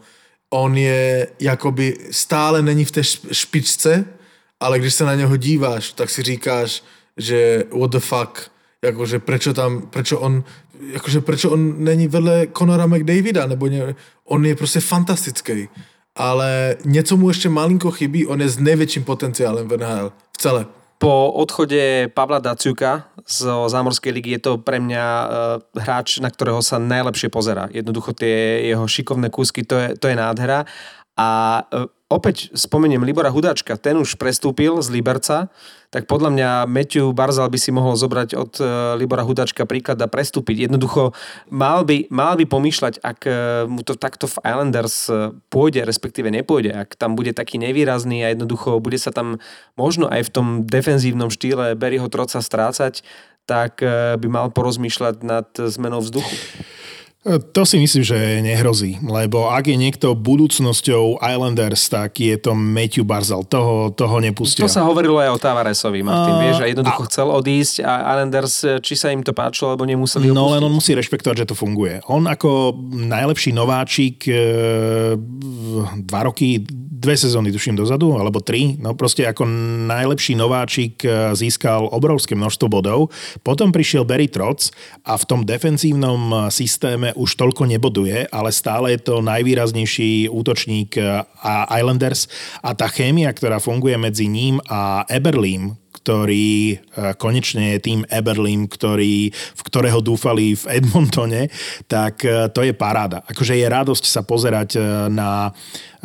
[0.49, 4.05] On je jakoby stále není v té špičce,
[4.59, 6.83] ale když se na něho díváš, tak si říkáš,
[7.17, 10.43] že what the fuck, jakože prečo tam, prečo on,
[10.93, 15.67] jakože prečo on není vedle Conora McDavida, nebo ne, on je prostě fantastický
[16.15, 20.65] ale něco mu ještě malinko chybí, on je s největším potenciálem v NHL, v celé.
[20.97, 25.27] Po odchode Pavla Daciuka z Zámorskej ligy je to pre mňa uh,
[25.75, 27.67] hráč, na ktorého sa najlepšie pozera.
[27.67, 30.63] Jednoducho tie jeho šikovné kúsky, to je, to je nádhera.
[31.19, 31.27] A
[31.67, 35.49] uh, opäť spomeniem Libora Hudáčka, ten už prestúpil z Liberca,
[35.89, 38.63] tak podľa mňa Matthew Barzal by si mohol zobrať od e,
[38.99, 40.69] Libora Hudačka príklad a prestúpiť.
[40.69, 41.15] Jednoducho
[41.49, 43.31] mal by, mal by pomýšľať, ak e,
[43.65, 48.35] mu to takto v Islanders e, pôjde, respektíve nepôjde, ak tam bude taký nevýrazný a
[48.35, 49.41] jednoducho bude sa tam
[49.73, 53.01] možno aj v tom defenzívnom štýle Berryho Troca strácať,
[53.45, 53.77] tak
[54.17, 56.33] by mal porozmýšľať nad zmenou vzduchu.
[57.25, 63.01] To si myslím, že nehrozí, lebo ak je niekto budúcnosťou Islanders, tak je to Matthew
[63.01, 63.41] Barzal.
[63.49, 64.61] Toho, toho nepustia.
[64.61, 66.41] To sa hovorilo aj o Tavaresovi, Martin, a...
[66.45, 67.07] vieš, a jednoducho a...
[67.09, 70.93] chcel odísť a Islanders, či sa im to páčilo, alebo nemuseli No len on musí
[70.93, 71.97] rešpektovať, že to funguje.
[72.13, 75.17] On ako najlepší nováčik e,
[76.05, 79.49] dva roky, dve sezóny tuším dozadu, alebo tri, no proste ako
[79.89, 83.09] najlepší nováčik e, získal obrovské množstvo bodov.
[83.41, 84.69] Potom prišiel Barry Trotz
[85.01, 91.23] a v tom defenzívnom systéme už toľko neboduje, ale stále je to najvýraznejší útočník eh,
[91.71, 92.27] Islanders
[92.61, 96.79] a tá chémia, ktorá funguje medzi ním a Eberlím, ktorý eh,
[97.15, 101.47] konečne je tým Eberlím, ktorý, v ktorého dúfali v Edmontone,
[101.87, 103.23] tak eh, to je paráda.
[103.25, 104.77] Akože je radosť sa pozerať
[105.09, 105.49] na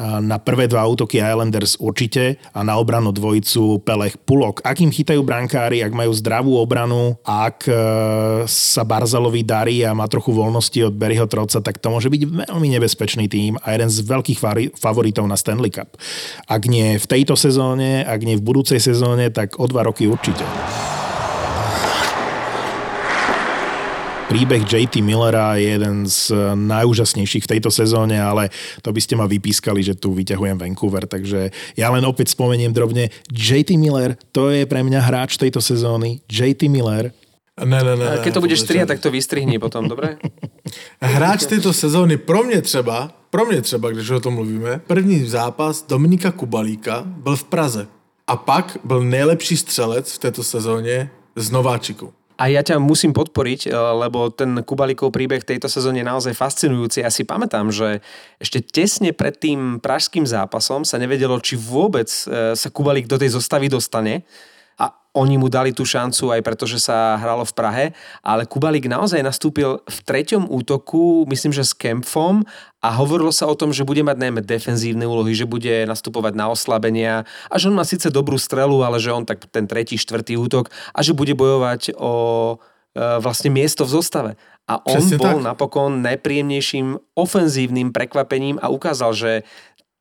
[0.00, 4.64] na prvé dva útoky Islanders určite a na obranu dvojicu Pelech Pulok.
[4.64, 7.72] Ak im chytajú brankári, ak majú zdravú obranu, ak e,
[8.48, 12.68] sa Barzalovi darí a má trochu voľnosti od Berryho Troca, tak to môže byť veľmi
[12.80, 14.40] nebezpečný tým a jeden z veľkých
[14.80, 16.00] favoritov na Stanley Cup.
[16.48, 20.42] Ak nie v tejto sezóne, ak nie v budúcej sezóne, tak o dva roky určite.
[24.30, 28.46] Príbeh JT Millera je jeden z najúžasnejších v tejto sezóne, ale
[28.78, 33.10] to by ste ma vypískali, že tu vyťahujem Vancouver, takže ja len opäť spomeniem drobne.
[33.26, 36.22] JT Miller, to je pre mňa hráč tejto sezóny.
[36.30, 37.10] JT Miller
[37.60, 38.24] Ne, ne, ne.
[38.24, 40.16] Keď to budeš striať, tak to vystrihni potom, dobre?
[41.02, 45.84] Hráč této sezóny pro mě třeba, pro mě třeba, když o tom mluvíme, první zápas
[45.84, 47.86] Dominika Kubalíka byl v Praze.
[48.26, 52.12] A pak byl nejlepší střelec v této sezóně z Nováčiku.
[52.40, 57.04] A ja ťa musím podporiť, eh, lebo ten Kubalikov príbeh tejto sezóne je naozaj fascinujúci.
[57.04, 58.00] Ja si pamätám, že
[58.40, 63.36] ešte tesne pred tým pražským zápasom sa nevedelo, či vôbec eh, sa Kubalik do tej
[63.36, 64.24] zostavy dostane.
[65.10, 67.84] Oni mu dali tú šancu aj preto, že sa hralo v Prahe,
[68.22, 72.46] ale Kubalik naozaj nastúpil v treťom útoku, myslím, že s Kempfom
[72.78, 76.46] a hovorilo sa o tom, že bude mať najmä defenzívne úlohy, že bude nastupovať na
[76.54, 80.38] oslabenia a že on má síce dobrú strelu, ale že on tak ten tretí, štvrtý
[80.38, 82.14] útok a že bude bojovať o
[82.94, 84.32] e, vlastne miesto v zostave.
[84.70, 85.46] A on Presne bol tak.
[85.50, 89.32] napokon najpríjemnejším ofenzívnym prekvapením a ukázal, že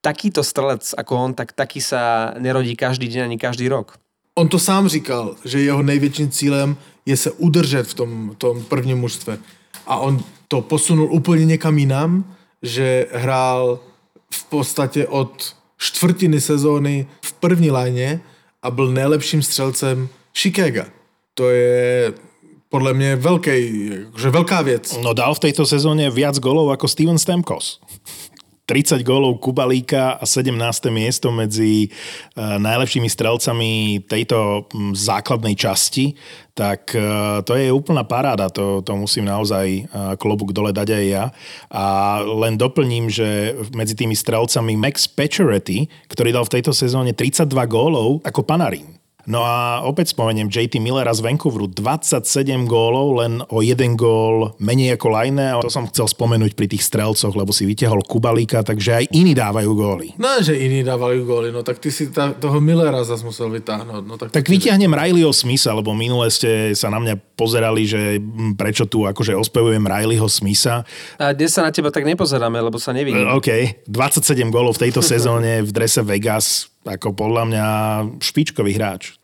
[0.05, 3.97] takýto strelec ako on, tak taký sa nerodí každý deň ani každý rok.
[4.39, 8.97] On to sám říkal, že jeho největším cílem je se udržet v tom, tom prvním
[8.97, 9.37] mužstve.
[9.87, 13.79] A on to posunul úplně někam jinam, že hrál
[14.31, 18.21] v podstatě od čtvrtiny sezóny v první léně
[18.63, 20.85] a byl nejlepším střelcem Chicaga.
[21.33, 22.13] To je
[22.69, 24.97] podle mě velký, že velká věc.
[25.03, 27.81] No dal v tejto sezóne viac golov ako Steven Stamkos.
[28.69, 30.53] 30 gólov Kubalíka a 17.
[30.93, 36.13] miesto medzi eh, najlepšími strelcami tejto základnej časti,
[36.53, 39.83] tak eh, to je úplná paráda, to, to musím naozaj eh,
[40.21, 41.25] klobúk dole dať aj ja.
[41.73, 47.49] A len doplním, že medzi tými strelcami Max Pacioretty, ktorý dal v tejto sezóne 32
[47.65, 48.98] gólov ako Panarin.
[49.27, 54.95] No a opäť spomeniem JT Millera z Vancouveru, 27 gólov, len o jeden gól menej
[54.95, 55.59] ako Lajne.
[55.59, 59.35] A to som chcel spomenúť pri tých strelcoch, lebo si vytiahol Kubalíka, takže aj iní
[59.35, 60.15] dávajú góly.
[60.15, 64.07] No, že iní dávali góly, no tak ty si ta, toho Millera zase musel vytáhnout.
[64.07, 68.55] No, tak Tak vyťahnem Rileyho Smitha, lebo minule ste sa na mňa pozerali, že hm,
[68.55, 70.87] prečo tu akože ospevujem Rileyho Smitha.
[71.19, 73.27] A dnes sa na teba tak nepozeráme, lebo sa nevidím.
[73.35, 77.67] OK, 27 gólov v tejto sezóne v drese Vegas, ako podľa mňa
[78.23, 79.19] špičkový hráč.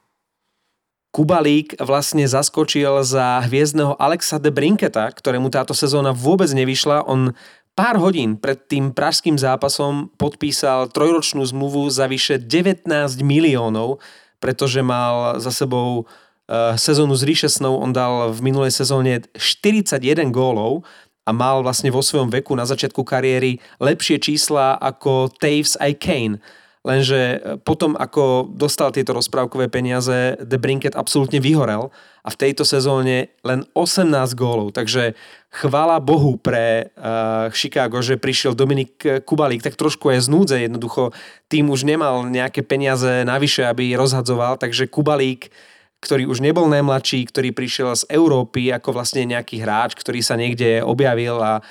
[1.15, 7.07] Kubalík vlastne zaskočil za hviezdneho Alexa de Brinketa, ktorému táto sezóna vôbec nevyšla.
[7.07, 7.31] On
[7.71, 12.91] pár hodín pred tým pražským zápasom podpísal trojročnú zmluvu za vyše 19
[13.23, 14.03] miliónov,
[14.43, 17.79] pretože mal za sebou eh, sezónu s Ríšesnou.
[17.79, 20.03] On dal v minulej sezóne 41
[20.35, 20.83] gólov
[21.23, 26.43] a mal vlastne vo svojom veku na začiatku kariéry lepšie čísla ako Taves aj Kane.
[26.85, 31.89] Lenže e, potom, ako dostal tieto rozprávkové peniaze, The Brinket absolútne vyhorel
[32.21, 34.05] a v tejto sezóne len 18
[34.37, 34.77] gólov.
[34.77, 35.17] Takže
[35.49, 40.57] chvála Bohu pre uh, Chicago, že prišiel Dominik Kubalík tak trošku aj z núdze.
[40.57, 41.13] Jednoducho
[41.47, 45.53] tým už nemal nejaké peniaze navyše, aby rozhadzoval, takže Kubalík
[46.05, 50.85] ktorý už nebol najmladší, ktorý prišiel z Európy ako vlastne nejaký hráč, ktorý sa niekde
[50.85, 51.61] objavil a e,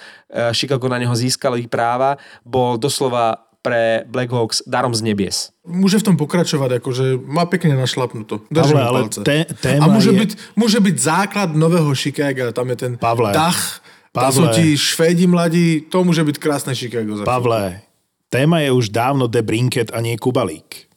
[0.51, 5.49] Chicago na neho získali práva, bol doslova pre Blackhawks darom z nebies.
[5.65, 8.45] Může v tom pokračovat, jakože má pěkně našlapnuto.
[8.53, 9.21] Držím Pavle, ale palce.
[9.61, 13.81] téma A může, je- být, může být základ nového Chicaga, tam je ten Pavle, dach,
[14.13, 14.33] tam Pavle.
[14.33, 17.17] jsou ti Švédi mladí, to může být krásné Chicago.
[17.17, 17.81] za Pavle,
[18.29, 20.93] téma je už dávno De Brinket a nie Kubalík.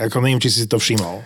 [0.00, 1.22] Ako neviem, či si to všimol.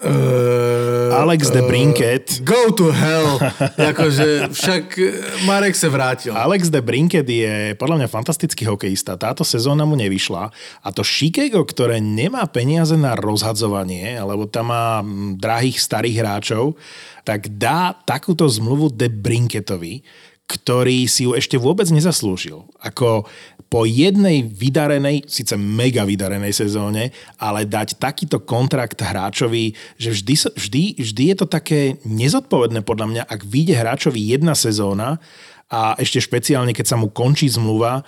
[0.00, 3.36] Uh, Alex De Brinket Go to hell.
[3.92, 5.12] jakože však eh,
[5.44, 6.32] Marek se vrátil.
[6.32, 9.20] Alex de Brinket je podľa mňa fantastický hokejista.
[9.20, 10.48] Táto sezóna mu nevyšla
[10.80, 16.80] a to Chicago, ktoré nemá peniaze na rozhadzovanie, alebo tam má mm, drahých starých hráčov,
[17.28, 20.00] tak dá takúto zmluvu de Brinketovi,
[20.48, 22.64] ktorý si ju ešte vôbec nezaslúžil.
[22.80, 23.28] Ako
[23.70, 30.82] po jednej vydarenej, síce mega vydarenej sezóne, ale dať takýto kontrakt hráčovi, že vždy, vždy,
[30.98, 35.22] vždy je to také nezodpovedné podľa mňa, ak vyjde hráčovi jedna sezóna
[35.70, 38.02] a ešte špeciálne, keď sa mu končí zmluva,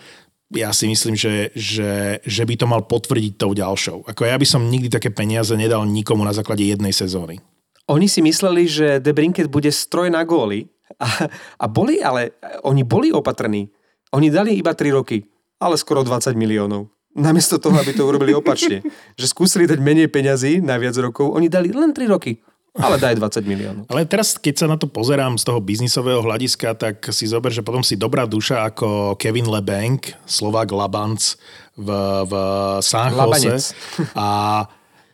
[0.52, 4.04] ja si myslím, že, že, že by to mal potvrdiť tou ďalšou.
[4.10, 7.40] Ako ja by som nikdy také peniaze nedal nikomu na základe jednej sezóny.
[7.86, 10.66] Oni si mysleli, že The Brinket bude stroj na góly
[10.98, 12.36] a, a boli, ale
[12.66, 13.70] oni boli opatrní.
[14.12, 15.24] Oni dali iba 3 roky,
[15.62, 16.90] ale skoro 20 miliónov.
[17.12, 18.82] Namiesto toho, aby to urobili opačne.
[19.20, 22.42] Že skúsili dať menej peňazí na viac rokov, oni dali len 3 roky,
[22.72, 23.84] ale daj 20 miliónov.
[23.92, 27.60] Ale teraz, keď sa na to pozerám z toho biznisového hľadiska, tak si zober, že
[27.60, 31.36] potom si dobrá duša ako Kevin LeBanc, Slovak Labanc
[31.76, 31.88] v,
[32.24, 32.32] v
[32.80, 33.60] San Labanec.
[33.60, 33.76] Jose
[34.16, 34.64] a,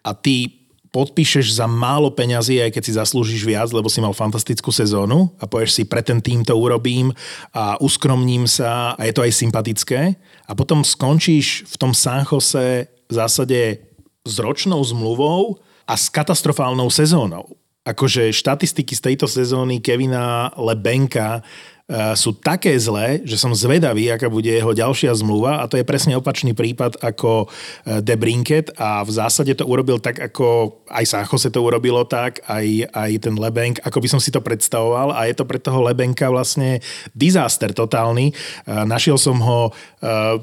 [0.07, 0.55] a ty
[0.89, 5.45] podpíšeš za málo peňazí, aj keď si zaslúžiš viac, lebo si mal fantastickú sezónu a
[5.45, 7.13] povieš si, pre ten tým to urobím
[7.53, 10.01] a uskromním sa a je to aj sympatické
[10.49, 13.85] a potom skončíš v tom San Jose v zásade
[14.25, 17.57] s ročnou zmluvou a s katastrofálnou sezónou.
[17.89, 21.41] akože štatistiky z tejto sezóny Kevina Lebenka
[21.89, 26.13] sú také zlé, že som zvedavý, aká bude jeho ďalšia zmluva a to je presne
[26.21, 28.77] opačný prípad ako eh, De Brinket.
[28.77, 33.11] A v zásade to urobil tak, ako aj San Jose to urobilo tak, aj, aj
[33.25, 35.17] ten Lebenk, ako by som si to predstavoval.
[35.17, 36.85] A je to pre toho Lebenka vlastne
[37.17, 38.37] disaster totálny.
[38.37, 39.71] Eh, Našiel som ho,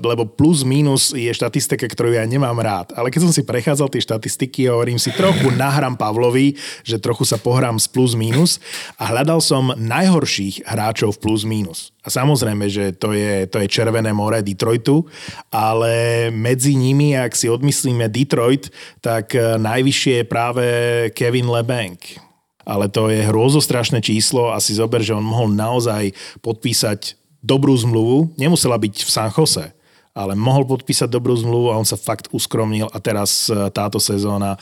[0.04, 4.04] lebo plus minus je štatistika, ktorú ja nemám rád, ale keď som si prechádzal tie
[4.04, 8.60] štatistiky, hovorím si trochu nahrám Pavlovi, že trochu sa pohrám s plus minus.
[9.00, 11.92] A hľadal som najhorších hráčov v plus plus minus.
[12.00, 15.04] A samozrejme, že to je, to je červené more Detroitu,
[15.52, 18.72] ale medzi nimi, ak si odmyslíme Detroit,
[19.04, 20.66] tak eh, najvyššie je práve
[21.12, 22.24] Kevin LeBanc.
[22.64, 28.32] Ale to je hrôzostrašné číslo a si zober, že on mohol naozaj podpísať dobrú zmluvu.
[28.40, 29.76] Nemusela byť v San Jose,
[30.16, 34.56] ale mohol podpísať dobrú zmluvu a on sa fakt uskromnil a teraz eh, táto sezóna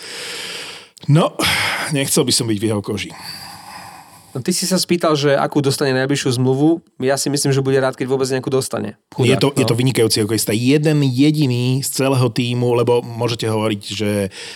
[1.04, 1.36] No,
[1.92, 3.12] nechcel by som byť v jeho koži.
[4.34, 6.82] No ty si sa spýtal, že akú dostane najbližšiu zmluvu.
[6.98, 8.98] Ja si myslím, že bude rád, keď vôbec nejakú dostane.
[9.14, 9.58] Chudák, je, to, no.
[9.62, 10.58] je to vynikajúci hokejista.
[10.58, 14.12] Jeden jediný z celého týmu, lebo môžete hovoriť, že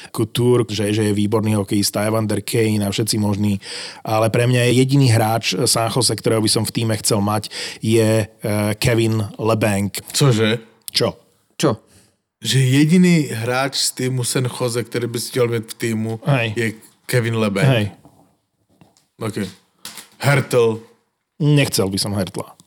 [0.10, 3.62] Couture, že, že je výborný hokejista, Evander Kane a všetci možní,
[4.02, 7.54] ale pre mňa je jediný hráč San Jose, ktorého by som v týme chcel mať,
[7.78, 10.02] je uh, Kevin LeBanc.
[10.10, 10.58] Cože?
[10.90, 11.22] Čo?
[11.54, 11.86] Čo?
[12.42, 16.48] Že jediný hráč z týmu San Jose, ktorý by si chtěl mít v týmu, Hej.
[16.58, 16.68] je
[17.06, 17.70] Kevin LeBanc.
[17.70, 17.86] Hej.
[19.22, 19.67] Okay.
[20.22, 20.82] Hertel.
[21.38, 22.58] Nechcel by som Hertla.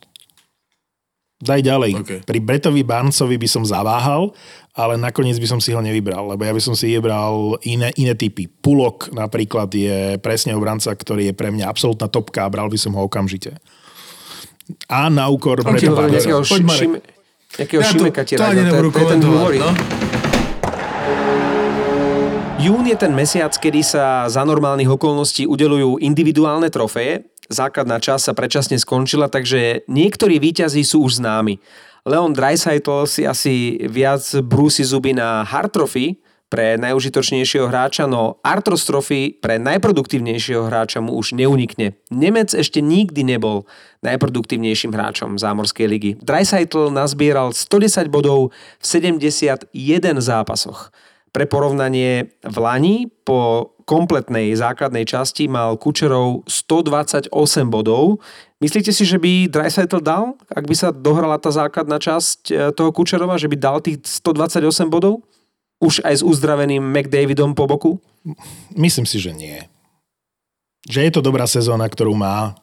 [1.40, 1.92] Daj ďalej.
[2.04, 2.20] Okay.
[2.20, 4.36] Pri Bretovi Barnesovi by som zaváhal,
[4.76, 8.12] ale nakoniec by som si ho nevybral, lebo ja by som si vybral iné, iné
[8.12, 8.44] typy.
[8.44, 12.92] Pulok napríklad je presne obranca, ktorý je pre mňa absolútna topka a bral by som
[12.92, 13.56] ho okamžite.
[14.86, 16.44] A na úkor Breta Barnesa.
[16.44, 16.92] Poď, šim,
[17.58, 19.50] Jakého ja Šimeka ti to, to, to, to je ten dôvod.
[19.58, 19.70] No?
[22.60, 27.24] Jún je ten mesiac, kedy sa za normálnych okolností udelujú individuálne trofeje.
[27.50, 31.58] Základná časť sa predčasne skončila, takže niektorí výťazí sú už známi.
[32.06, 38.82] Leon Dreisaitl si asi viac brúsi zuby na Hard Trophy pre najužitočnejšieho hráča, no Artros
[39.38, 41.94] pre najproduktívnejšieho hráča mu už neunikne.
[42.10, 43.70] Nemec ešte nikdy nebol
[44.02, 46.10] najproduktívnejším hráčom zámorskej ligy.
[46.18, 48.50] Dreisaitl nazbieral 110 bodov
[48.82, 49.70] v 71
[50.18, 50.90] zápasoch.
[51.30, 57.30] Pre porovnanie v Lani po kompletnej základnej časti mal Kučerov 128
[57.66, 58.22] bodov.
[58.62, 62.94] Myslíte si, že by Dreisaitl dal, ak by sa dohrala tá základná časť e, toho
[62.94, 65.26] Kučerova, že by dal tých 128 bodov?
[65.82, 67.98] Už aj s uzdraveným McDavidom po boku?
[68.78, 69.58] Myslím si, že nie.
[70.86, 72.54] Že je to dobrá sezóna, ktorú má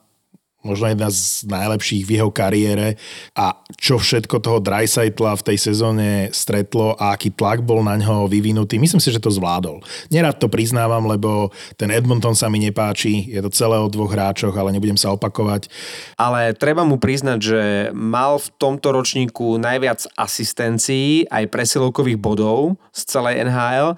[0.67, 2.99] možno jedna z najlepších v jeho kariére
[3.31, 8.27] a čo všetko toho Dreisaitla v tej sezóne stretlo a aký tlak bol na ňo
[8.27, 9.79] vyvinutý, myslím si, že to zvládol.
[10.11, 14.53] Nerad to priznávam, lebo ten Edmonton sa mi nepáči, je to celé o dvoch hráčoch,
[14.53, 15.71] ale nebudem sa opakovať.
[16.19, 17.61] Ale treba mu priznať, že
[17.95, 23.95] mal v tomto ročníku najviac asistencií aj presilovkových bodov z celej NHL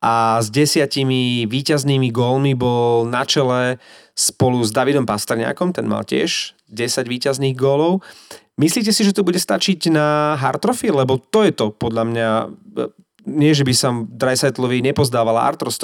[0.00, 3.76] a s desiatimi víťaznými gólmi bol na čele
[4.16, 8.00] spolu s Davidom Pastrňákom, ten mal tiež 10 víťazných gólov.
[8.60, 10.92] Myslíte si, že to bude stačiť na hard trophy?
[10.92, 12.28] Lebo to je to, podľa mňa,
[13.24, 15.80] nie, že by som Dreisaitlovi nepozdávala Artros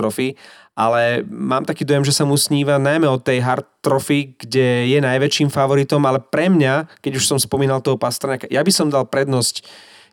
[0.77, 4.99] ale mám taký dojem, že sa mu sníva najmä od tej hard trophy, kde je
[5.01, 9.09] najväčším favoritom, ale pre mňa, keď už som spomínal toho Pastrňáka, ja by som dal
[9.09, 9.65] prednosť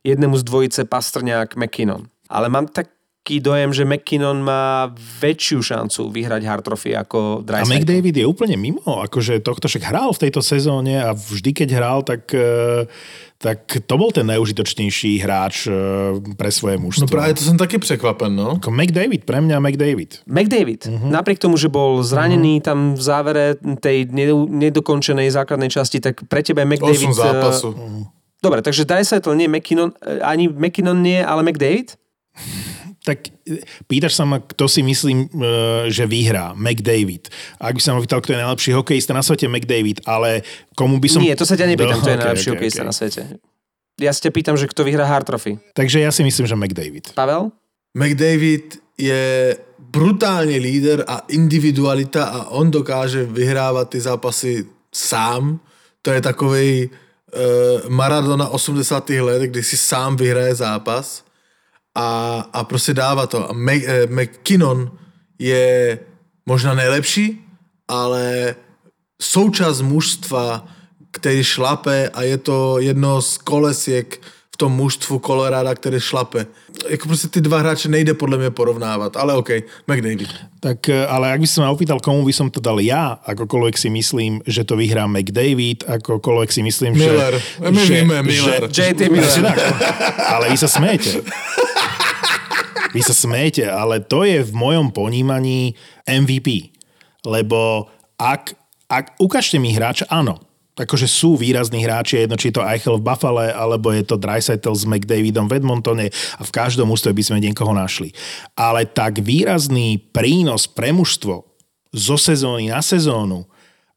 [0.08, 2.08] jednému z dvojice Pastrňák McKinnon.
[2.32, 2.93] Ale mám tak
[3.24, 4.92] taký dojem, že McKinnon má
[5.24, 7.72] väčšiu šancu vyhrať hard trophy ako Dreisaitl.
[7.72, 11.70] A McDavid je úplne mimo, akože tohto však hral v tejto sezóne a vždy keď
[11.72, 12.84] hral, tak e,
[13.40, 17.08] tak to bol ten najužitočnejší hráč e, pre svoje mužstvo.
[17.08, 18.60] No práve to som taký prekvapen, no.
[18.60, 20.20] Ako McDavid, pre mňa McDavid.
[20.28, 21.08] McDavid, uh-huh.
[21.08, 22.68] napriek tomu, že bol zranený uh-huh.
[22.68, 24.12] tam v závere tej
[24.52, 27.08] nedokončenej základnej časti, tak pre teba je McDavid...
[27.08, 27.72] 8 zápasu.
[27.72, 28.04] Uh-huh.
[28.44, 31.96] Dobre, takže Dreisaitl nie McKinnon, ani McKinnon nie, ale McDavid?
[33.04, 36.56] tak e, pýtaš sa ma, kto si myslím, e, že vyhrá.
[36.56, 37.28] McDavid.
[37.60, 40.42] Ak by sa ma pýtal, kto je najlepší hokejista na svete, McDavid, ale
[40.74, 41.20] komu by som...
[41.20, 42.90] Nie, to sa ťa nepýtam, kto je najlepší okay, hokejista okay.
[42.90, 43.22] na svete.
[44.00, 45.60] Ja sa ťa pýtam, že kto vyhrá Hard Trophy.
[45.76, 47.14] Takže ja si myslím, že McDavid.
[47.14, 47.54] Pavel?
[47.94, 49.54] McDavid je
[49.94, 54.54] brutálny líder a individualita a on dokáže vyhrávať ty zápasy
[54.90, 55.62] sám.
[56.02, 58.82] To je takovej uh, Maradona 80
[59.22, 61.22] let, kdy si sám vyhraje zápas
[61.96, 63.50] a, a prostě dává to.
[63.70, 64.92] Eh, McKinnon
[65.40, 66.00] je
[66.46, 67.46] možná nejlepší,
[67.88, 68.56] ale
[69.22, 70.68] součas mužstva,
[71.12, 74.22] který šlape a je to jedno z kolesiek
[74.54, 76.46] v tom mužstvu Colorada, který šlape.
[76.90, 79.50] Jako prostě ty dva hráče nejde podle mě porovnávat, ale OK,
[79.88, 80.30] McDavid.
[80.60, 83.76] Tak, e, ale ak by si ma opýtal, komu by som to dal ja, akokoľvek
[83.76, 87.34] si myslím, že to vyhrá McDavid, akokoľvek si myslím, Miller.
[87.34, 87.72] že...
[87.72, 88.62] My že, víme, Miller.
[88.70, 89.58] JT Presne Miller.
[89.58, 89.58] tak.
[90.22, 91.12] Ale vy sa smejete.
[92.94, 95.74] Vy sa smejete, ale to je v mojom ponímaní
[96.06, 96.78] MVP.
[97.26, 97.90] Lebo
[98.22, 98.54] ak,
[98.86, 100.43] ak ukážte mi hráča, áno,
[100.74, 104.74] akože sú výrazní hráči, jedno či je to Eichel v Buffale, alebo je to Dreisaitl
[104.74, 108.10] s McDavidom v Edmontone a v každom ústve by sme niekoho našli.
[108.58, 111.46] Ale tak výrazný prínos pre mužstvo
[111.94, 113.46] zo sezóny na sezónu,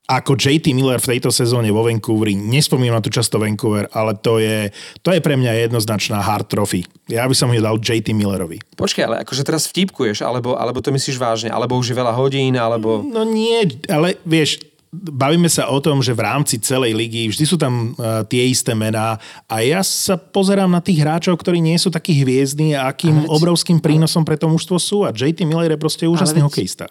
[0.07, 4.39] ako JT Miller v tejto sezóne vo Vancouveri, nespomínam na tú často Vancouver, ale to
[4.39, 4.71] je,
[5.03, 6.87] to je pre mňa jednoznačná hard trophy.
[7.11, 8.63] Ja by som ho dal JT Millerovi.
[8.79, 12.55] Počkaj, ale akože teraz vtipkuješ, alebo, alebo to myslíš vážne, alebo už je veľa hodín,
[12.55, 13.03] alebo...
[13.03, 14.63] No nie, ale vieš,
[14.93, 18.73] bavíme sa o tom, že v rámci celej ligy vždy sú tam uh, tie isté
[18.73, 23.23] mená a ja sa pozerám na tých hráčov, ktorí nie sú takí hviezdni a akým
[23.23, 26.87] veď- obrovským prínosom pre to mužstvo sú a JT Miller je proste úžasný veď- hokejista.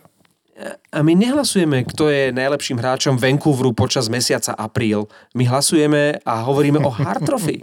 [0.88, 5.04] A my nehlasujeme, kto je najlepším hráčom Vancouveru počas mesiaca apríl.
[5.36, 7.60] My hlasujeme a hovoríme o hard trophy.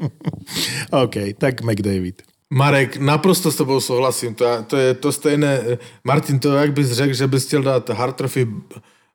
[0.93, 2.21] OK, tak McDavid.
[2.53, 4.37] Marek, naprosto s tebou souhlasím.
[4.37, 5.81] To, je- to je to stejné.
[6.05, 8.45] Martin, to jak bys řekl, že bys chtěl dát hard trophy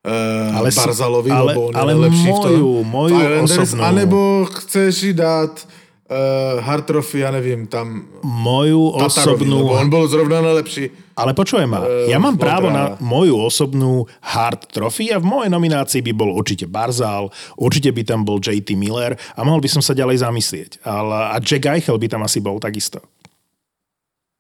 [0.07, 2.51] uh, Ale Barzalovi, ale- lebo on je ale nejlepší v tom.
[2.55, 3.81] moju- moju Islanders, osobnú.
[3.83, 6.15] Anebo chceš jí dát uh,
[6.63, 9.57] hard trophy, ja nevím, tam Moju Tatarovi, osobnú...
[9.61, 10.89] lebo on bol zrovna najlepší.
[11.17, 15.49] Ale počujem ma, Eh, ja mám právo na moju osobnú hard trophy a v mojej
[15.49, 19.81] nominácii by bol určite Barzal, určite by tam bol JT Miller a mohol by som
[19.81, 20.71] sa ďalej zamyslieť.
[20.85, 23.01] Ale, a Jack Eichel by tam asi bol takisto.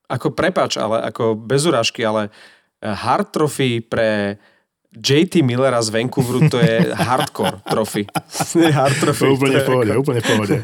[0.07, 2.29] Ako prepač, ale ako bez urážky, ale
[2.79, 4.37] hard trophy pre
[4.95, 8.07] JT Millera z Vancouveru to je hardcore trophy.
[8.77, 9.27] hard trophy.
[9.27, 10.55] Úplne v pohode, ako- úplne v pohode.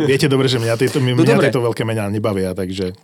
[0.00, 2.96] Viete dobre, že mňa tieto, mňa No tieto veľké mená nebavia, takže...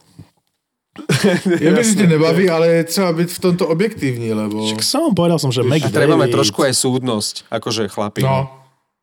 [1.45, 4.67] Mi, že tě nebaví, ale je třeba být v tomto objektivní, lebo...
[4.67, 5.93] Však som, povedal som, že A McDavid...
[5.93, 8.25] treba mať trošku aj súdnosť, akože chlapi.
[8.25, 8.49] No,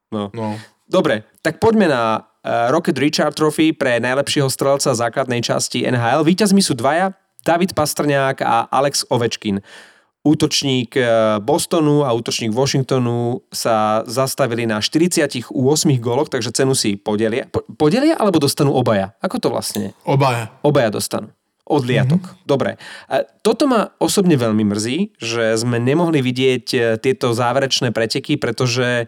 [0.10, 0.34] no.
[0.34, 0.58] no.
[0.90, 6.26] Dobre, tak poďme na uh, Rocket Richard Trophy pre najlepšieho strelca základnej časti NHL.
[6.26, 7.14] Víťazmi sú dvaja,
[7.46, 9.62] David Pastrňák a Alex Ovečkin.
[10.24, 15.52] Útočník eh, Bostonu a útočník Washingtonu sa zastavili na 48
[16.00, 17.52] góloch, takže cenu si podelia.
[17.52, 19.12] Po- Podelia alebo dostanú obaja?
[19.20, 19.92] Ako to vlastne?
[20.08, 20.48] Obaja.
[20.64, 21.28] Obaja dostanú.
[21.64, 22.20] Odliatok.
[22.20, 22.44] Mm-hmm.
[22.44, 22.76] Dobre.
[23.08, 29.08] A Toto ma osobne veľmi mrzí, že sme nemohli vidieť e, tieto záverečné preteky, pretože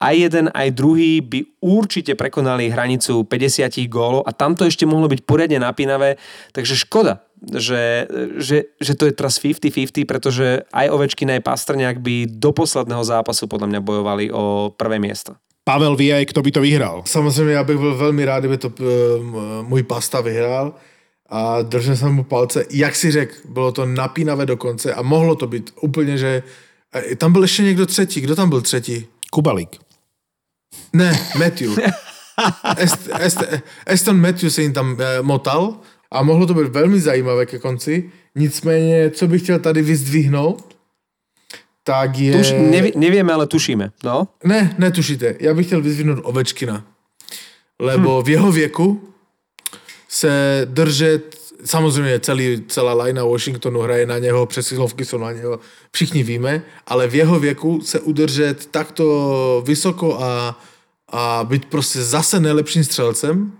[0.00, 5.12] aj jeden, aj druhý by určite prekonali hranicu 50 gólov a tam to ešte mohlo
[5.12, 6.16] byť poriadne napínavé,
[6.56, 7.20] takže škoda,
[7.56, 13.04] že, že, že to je teraz 50-50, pretože aj Ovečkin, aj Pastrňák by do posledného
[13.04, 15.36] zápasu podľa mňa bojovali o prvé miesto.
[15.64, 17.02] Pavel vie aj, kto by to vyhral.
[17.06, 18.84] Samozřejmě já bych byl velmi rád, kdyby to uh,
[19.62, 20.74] můj pasta vyhrál
[21.28, 22.64] a držel jsem mu palce.
[22.70, 26.42] Jak si řekl, bylo to napínavé dokonce a mohlo to být úplně, že
[26.94, 28.20] eh, tam byl ještě někdo třetí.
[28.20, 29.06] Kdo tam byl třetí?
[29.30, 29.76] Kubalík.
[30.92, 31.78] Ne, Matthew.
[32.76, 33.42] Est, Est,
[33.86, 35.76] Aston Matthew se jim tam eh, motal
[36.12, 38.10] a mohlo to být velmi zajímavé ke konci.
[38.34, 40.76] Nicméně, co bych chtěl tady vyzdvihnout,
[41.84, 42.38] tak je...
[42.38, 43.90] Tuž, nevi, nevieme, ale tušíme.
[44.04, 44.28] No?
[44.44, 45.36] Ne, netušíte.
[45.40, 46.84] Já bych chtěl vyzvihnout Ovečkina.
[47.78, 49.14] Lebo v jeho věku
[50.08, 55.60] se držet, samozřejmě celý, celá lajna Washingtonu hraje na něho, přesilovky jsou na něho,
[55.92, 60.60] všichni víme, ale v jeho věku se udržet takto vysoko a,
[61.08, 63.52] a být prostě zase nejlepším střelcem,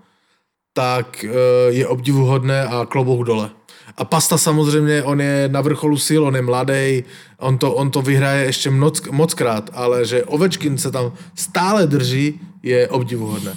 [0.73, 1.31] tak eh,
[1.69, 3.51] je obdivuhodné a klobouk dole.
[3.97, 7.05] A Pasta samozřejmě, on je na vrcholu sil, on je mladý,
[7.39, 12.41] on to, on to vyhraje ještě moc, mockrát, ale že Ovečkin se tam stále drží,
[12.63, 13.57] je obdivuhodné.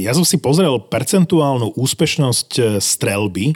[0.00, 3.52] Ja som si pozrel percentuálnu úspešnosť e, strelby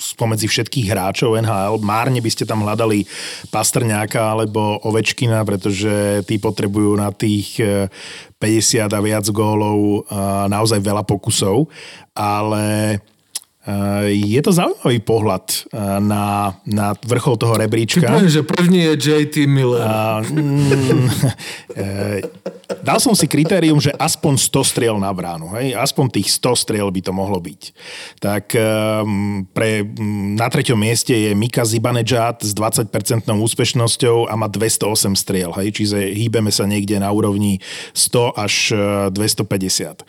[0.00, 1.78] spomedzi všetkých hráčov NHL.
[1.84, 3.04] Márne by ste tam hľadali
[3.52, 7.86] Pastrňáka alebo Ovečkina, pretože tí potrebujú na tých e,
[8.40, 10.08] 50 a viac gólov
[10.48, 11.68] naozaj veľa pokusov,
[12.16, 12.96] ale
[14.08, 18.08] je to zaujímavý pohľad uh, na, na vrchol toho rebríčka.
[18.08, 19.84] Připomeň, že první je JT Miller.
[19.84, 21.10] A, mm,
[21.76, 22.24] e,
[22.80, 25.52] dal som si kritérium, že aspoň 100 striel na bránu.
[25.60, 25.76] Hej?
[25.76, 27.60] Aspoň tých 100 striel by to mohlo byť.
[28.16, 32.88] Tak um, pre, mm, na treťom mieste je Mika Zibanejad s 20%
[33.28, 35.52] úspešnosťou a má 208 striel.
[35.60, 35.76] Hej?
[35.76, 37.60] Čiže hýbeme sa niekde na úrovni
[37.92, 40.00] 100 až e, 250.
[40.00, 40.04] E,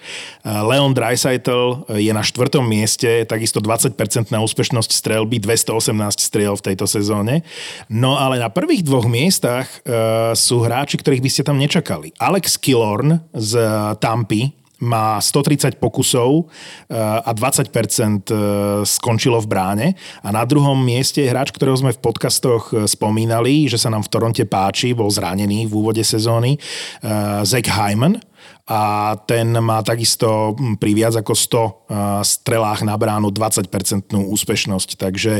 [0.47, 6.85] Leon Dreisaitl je na štvrtom mieste, takisto 20% na úspešnosť strelby, 218 striel v tejto
[6.85, 7.41] sezóne.
[7.89, 12.13] No ale na prvých dvoch miestach uh, sú hráči, ktorých by ste tam nečakali.
[12.21, 13.57] Alex Killorn z
[13.97, 16.49] Tampy má 130 pokusov
[16.89, 18.37] eh, a 20% eh,
[18.81, 19.87] skončilo v bráne.
[20.25, 24.09] A na druhom mieste je hráč, ktorého sme v podcastoch spomínali, že sa nám v
[24.09, 26.57] Toronte páči, bol zranený v úvode sezóny,
[27.45, 28.17] Zach Hyman,
[28.71, 28.81] a
[29.27, 33.67] ten má takisto hm, pri viac ako 100 strelách na bránu 20%
[34.15, 34.89] úspešnosť.
[34.95, 35.33] Takže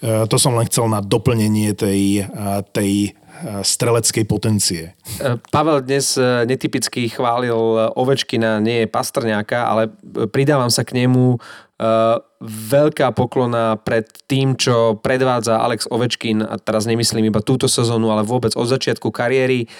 [0.00, 2.24] to som len chcel na doplnenie tej,
[2.72, 3.12] tej
[3.62, 4.98] streleckej potencie.
[5.22, 7.54] E, Pavel dnes e, netypicky chválil
[7.94, 9.82] Ovečkina, nie je Pastrňáka, ale
[10.30, 11.38] pridávam sa k nemu e,
[12.42, 18.26] veľká poklona pred tým, čo predvádza Alex Ovečkin, a teraz nemyslím iba túto sezónu, ale
[18.26, 19.70] vôbec od začiatku kariéry.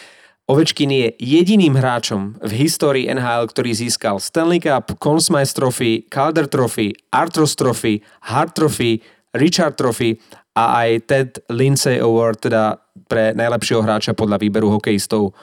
[0.48, 6.48] Ovečkin je jediným hráčom v histórii NHL, ktorý získal Stanley Cup, Conn Smythe Trophy, Calder
[6.48, 9.04] Trophy, Arthros Trophy, Hart Trophy,
[9.36, 10.16] Richard Trophy
[10.56, 15.36] a aj Ted Lindsay Award, teda pre najlepšieho hráča podľa výberu hokejistov.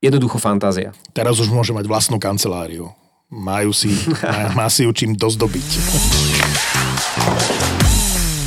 [0.00, 0.96] Jednoducho fantázia.
[1.12, 2.88] Teraz už môže mať vlastnú kanceláriu.
[3.28, 3.92] Majú si,
[4.56, 5.68] má si ju čím dozdobiť.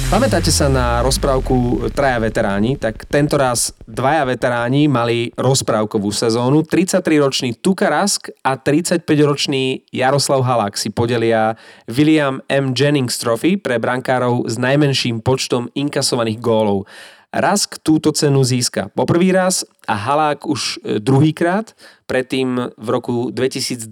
[0.10, 2.82] Pamätáte sa na rozprávku Traja veteráni?
[2.82, 6.66] Tak tento raz dvaja veteráni mali rozprávkovú sezónu.
[6.66, 11.54] 33-ročný Tuka Rask a 35-ročný Jaroslav Halák si podelia
[11.86, 12.74] William M.
[12.74, 16.90] Jennings Trophy pre brankárov s najmenším počtom inkasovaných gólov.
[17.30, 21.78] Rask túto cenu získa poprvý raz a Halák už e, druhýkrát,
[22.10, 23.86] predtým v roku 2012,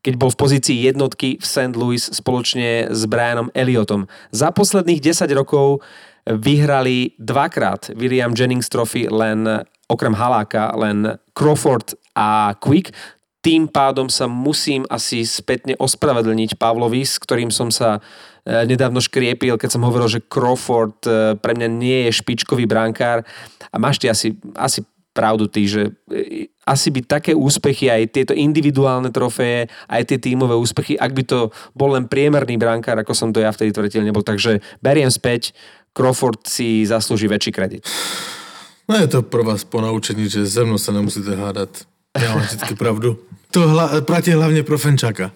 [0.00, 1.76] keď bol v pozícii jednotky v St.
[1.76, 4.08] Louis spoločne s Brianom Elliotom.
[4.32, 5.84] Za posledných 10 rokov
[6.24, 9.44] vyhrali dvakrát William Jennings Trophy len
[9.90, 12.92] okrem Haláka, len Crawford a Quick.
[13.40, 18.04] Tým pádom sa musím asi spätne ospravedlniť Pavlovi, s ktorým som sa
[18.40, 23.20] E, nedávno škriepil, keď som hovoril, že Crawford e, pre mňa nie je špičkový brankár
[23.68, 24.80] a máš ty asi, asi
[25.10, 30.54] pravdu ty, že e, asi by také úspechy, aj tieto individuálne trofeje, aj tie tímové
[30.54, 31.38] úspechy, ak by to
[31.74, 34.22] bol len priemerný brankár, ako som to ja vtedy tvrdil, nebol.
[34.22, 35.50] Takže beriem späť,
[35.90, 37.82] Crawford si zaslúži väčší kredit.
[38.86, 41.86] No je to pro vás ponaučení, že ze mnou sa nemusíte hádať.
[42.18, 43.22] Ja mám vždycky pravdu.
[43.50, 45.34] To hla, platí hlavne pro Fenčaka.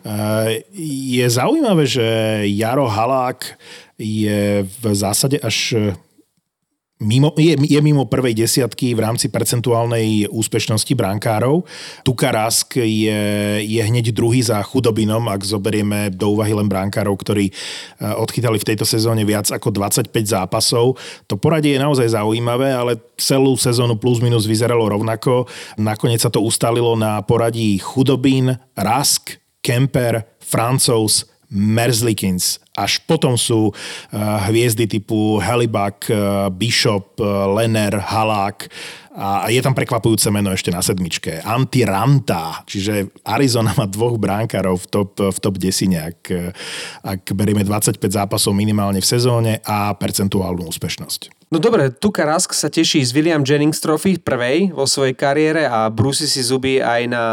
[0.79, 2.07] Je zaujímavé, že
[2.47, 3.59] Jaro Halák
[3.99, 5.75] je v zásade až
[7.03, 11.67] mimo, je, je mimo prvej desiatky v rámci percentuálnej úspešnosti brankárov.
[12.07, 13.21] Tuka Rask je,
[13.67, 17.53] je hneď druhý za chudobinom, ak zoberieme do úvahy len brankárov, ktorí e,
[18.15, 20.95] odchytali v tejto sezóne viac ako 25 zápasov.
[21.27, 25.51] To poradie je naozaj zaujímavé, ale celú sezónu plus minus vyzeralo rovnako.
[25.75, 32.59] Nakoniec sa to ustalilo na poradí chudobín, Rask, Kemper, Francouz, Merzlikins.
[32.75, 33.75] Až potom sú uh,
[34.51, 38.67] hviezdy typu Helibak, uh, Bishop, uh, Lenner, Halák
[39.15, 41.39] a je tam prekvapujúce meno ešte na sedmičke.
[41.47, 46.35] Antiranta, čiže Arizona má dvoch bránkárov v top, v top desine, ak,
[47.07, 51.44] ak berieme 25 zápasov minimálne v sezóne a percentuálnu úspešnosť.
[51.55, 55.87] No dobre, Tuka Rask sa teší z William Jennings Trophy prvej vo svojej kariére a
[55.87, 57.25] brúsi si zuby aj na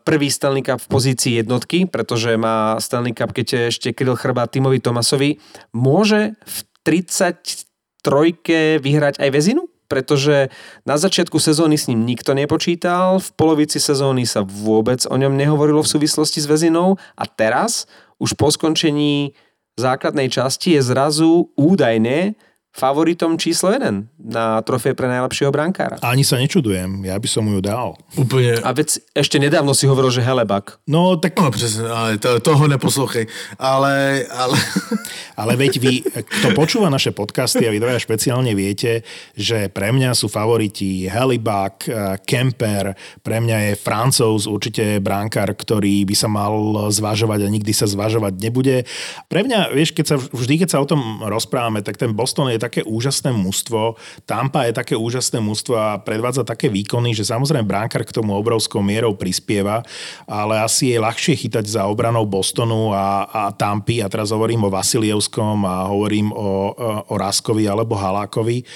[0.00, 4.80] prvý Stanley Cup v pozícii jednotky, pretože má Stanley Cup, keď ešte kryl chrba Timovi
[4.80, 5.44] Tomasovi.
[5.76, 6.58] Môže v
[6.88, 9.68] 33 vyhrať aj väzinu?
[9.86, 10.50] pretože
[10.82, 15.78] na začiatku sezóny s ním nikto nepočítal, v polovici sezóny sa vôbec o ňom nehovorilo
[15.84, 17.86] v súvislosti s väzinou a teraz,
[18.18, 19.38] už po skončení
[19.78, 22.34] základnej časti, je zrazu údajne
[22.76, 25.96] favoritom číslo 1 na trofej pre najlepšieho brankára.
[26.04, 27.96] Ani sa nečudujem, ja by som ju dal.
[28.20, 28.60] Úplne.
[28.60, 30.76] A vec, ešte nedávno si hovoril, že Helebak.
[30.84, 31.40] No tak...
[31.40, 33.24] No presne, ale to, toho neposlouchej.
[33.56, 34.56] Ale, ale...
[35.40, 39.00] ale veď vy, kto počúva naše podcasty a vy dvaja špeciálne viete,
[39.32, 42.92] že pre mňa sú favoriti Helibak, eh, Kemper,
[43.24, 46.52] pre mňa je Francouz určite brankár, ktorý by sa mal
[46.92, 48.84] zvažovať a nikdy sa zvažovať nebude.
[49.32, 52.65] Pre mňa, vieš, keď sa, vždy keď sa o tom rozprávame, tak ten Boston je
[52.66, 53.94] také úžasné mužstvo,
[54.26, 58.82] Tampa je také úžasné mužstvo a predvádza také výkony, že samozrejme bránkar k tomu obrovskou
[58.82, 59.86] mierou prispieva,
[60.26, 64.74] ale asi je ľahšie chytať za obranou Bostonu a, a Tampy, a teraz hovorím o
[64.74, 66.74] Vasilievskom a hovorím o,
[67.06, 68.66] o Raskovi alebo Halákovi.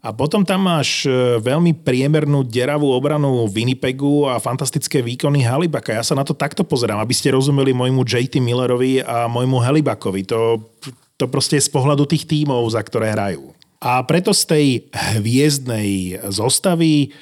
[0.00, 1.12] A potom tam máš e,
[1.44, 5.92] veľmi priemernú deravú obranu Winnipegu a fantastické výkony Halibaka.
[5.92, 10.24] Ja sa na to takto pozerám, aby ste rozumeli môjmu JT Millerovi a môjmu Halibakovi.
[10.32, 10.72] To,
[11.20, 13.52] to proste je z pohľadu tých tímov, za ktoré hrajú.
[13.80, 14.66] A preto z tej
[15.20, 17.12] hviezdnej zostavy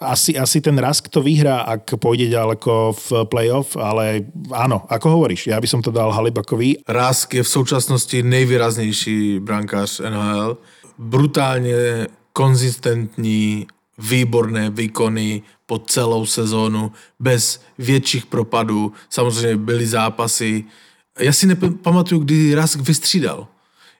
[0.00, 5.52] asi, asi ten Rask to vyhrá, ak pôjde ďaleko v playoff, ale áno, ako hovoríš,
[5.52, 6.80] ja by som to dal Halibakovi.
[6.88, 10.56] Rask je v současnosti nejvýraznější brankář NHL.
[10.98, 13.66] Brutálně konzistentní,
[13.98, 18.92] výborné výkony, po celou sezónu, bez větších propadů.
[19.10, 20.64] Samozřejmě byly zápasy.
[21.20, 23.46] Já si nepamatuju, kdy Rask vystřídal.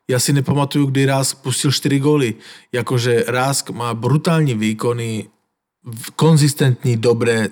[0.09, 2.35] Já si nepamatuju, kdy Rask pustil 4 góly.
[2.73, 5.29] Jakože Rask má brutální výkony,
[6.17, 7.49] konzistentní, dobré,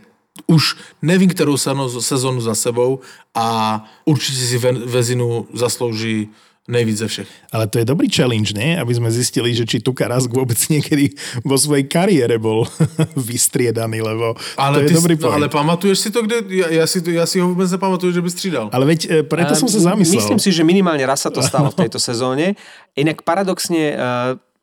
[0.47, 1.57] už nevím, kterou
[2.01, 3.01] sezonu za sebou
[3.35, 6.29] a určitě si Ve- Vezinu zaslouží
[6.69, 7.29] nejvíc ze všech.
[7.49, 8.77] Ale to je dobrý challenge, nie?
[8.77, 12.69] Aby sme zistili, že či Tuka Rask vôbec niekedy vo svojej kariére bol
[13.17, 16.45] vystriedaný, lebo Ale, to je ty, dobrý no, ale pamatuješ si to, kde?
[16.53, 18.67] Ja, ja, si, ja si ho vůbec nepamatuju, že by střídal.
[18.69, 20.21] Ale veď e, preto som sa zamyslel.
[20.21, 22.53] Myslím si, že minimálne raz sa to stalo v tejto sezóne.
[22.93, 23.99] Inak paradoxne eh,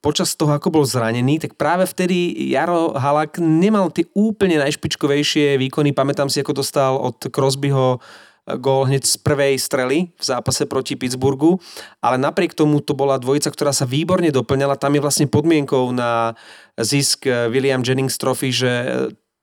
[0.06, 5.98] počas toho, ako bol zranený, tak práve vtedy Jaro Halak nemal tie úplne najšpičkovejšie výkony.
[5.98, 10.94] Pamätám si, ako dostal od Crosbyho eh, gól hneď z prvej strely v zápase proti
[10.94, 11.58] Pittsburghu,
[11.98, 14.78] ale napriek tomu to bola dvojica, ktorá sa výborne doplňala.
[14.78, 16.38] Tam je vlastne podmienkou na
[16.78, 18.90] zisk eh, William Jennings Trophy, že eh,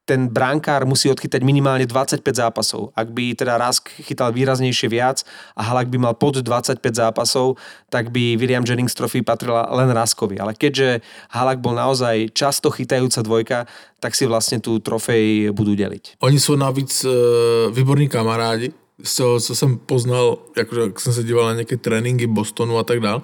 [0.02, 2.90] ten brankár musí odchytať minimálne 25 zápasov.
[2.98, 5.22] Ak by teda Rask chytal výraznejšie viac
[5.54, 7.54] a Halak by mal pod 25 zápasov,
[7.86, 10.42] tak by William Jennings Trophy patrila len Raskovi.
[10.42, 13.58] Ale keďže Halak bol naozaj často chytajúca dvojka,
[14.02, 16.18] tak si vlastne tú trofej budú deliť.
[16.18, 21.24] Oni jsou navíc uh, výborní kamarádi, z toho, co jsem poznal, jakože jak jsem se
[21.24, 23.22] díval na nějaké tréninky Bostonu a tak dál.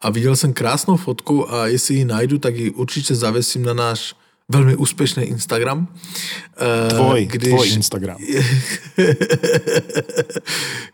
[0.00, 4.14] A viděl jsem krásnou fotku a jestli ji najdu, tak ji určitě zavesím na náš
[4.48, 5.88] velmi úspěšný Instagram.
[6.86, 8.16] Eh, Tvoj, tvoj Instagram.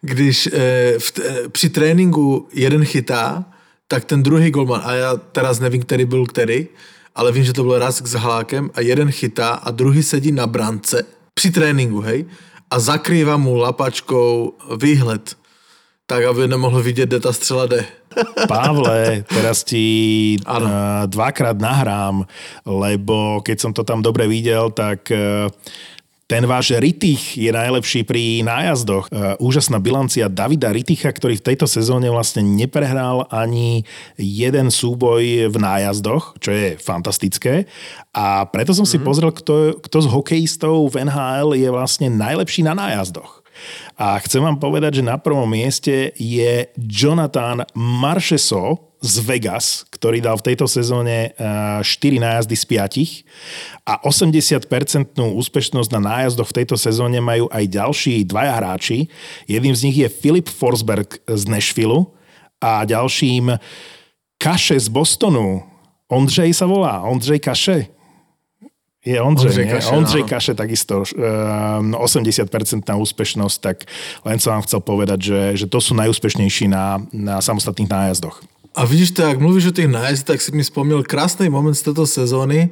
[0.01, 1.12] když eh, v,
[1.49, 3.45] při tréninku jeden chytá,
[3.89, 6.66] tak ten druhý golman, a já teraz nevím, který byl který,
[7.14, 10.47] ale vím, že to byl Rask s Halákem a jeden chytá a druhý sedí na
[10.47, 11.05] brance
[11.35, 12.24] při tréninku, hej,
[12.70, 15.36] a zakrývá mu lapačkou výhled,
[16.06, 17.84] tak aby nemohl vidět, kde ta střela jde.
[18.48, 19.84] Pavle, teraz ti
[20.48, 20.64] Áno.
[20.64, 22.24] uh, dvakrát nahrám,
[22.64, 25.52] lebo keď som to tam dobre videl, tak uh,
[26.27, 29.07] ten váš Ritich je najlepší pri nájazdoch.
[29.14, 33.87] Uh, úžasná bilancia Davida Riticha, ktorý v tejto sezóne vlastne neprehral ani
[34.18, 37.70] jeden súboj v nájazdoch, čo je fantastické.
[38.11, 42.74] A preto som si pozrel, kto, kto z hokejistov v NHL je vlastne najlepší na
[42.74, 43.45] nájazdoch.
[43.96, 50.40] A chcem vám povedať, že na prvom mieste je Jonathan Marcheso z Vegas, ktorý dal
[50.40, 52.64] v tejto sezóne eh, 4 nájazdy z
[53.84, 59.07] 5 a 80% úspešnosť na nájazdoch v tejto sezóne majú aj ďalší dvaja hráči.
[59.46, 62.11] Jedným z nich je Filip Forsberg z Nashville
[62.59, 63.61] a ďalším
[64.36, 65.64] Kaše z Bostonu.
[66.07, 67.95] Ondřej sa volá, Ondřej Kaše.
[69.07, 69.72] Je Ondřej, Ondřej nie?
[69.72, 70.28] Kaše, Ondřej áno.
[70.28, 73.76] Kaše takisto um, 80% na úspešnosť, tak
[74.26, 78.42] len som vám chcel povedať, že, že to sú najúspešnejší na, na samostatných nájazdoch.
[78.76, 81.82] A vidíš to, jak mluvíš o těch nájezdech, tak si mi vzpomněl krásný moment z
[81.82, 82.68] této sezóny,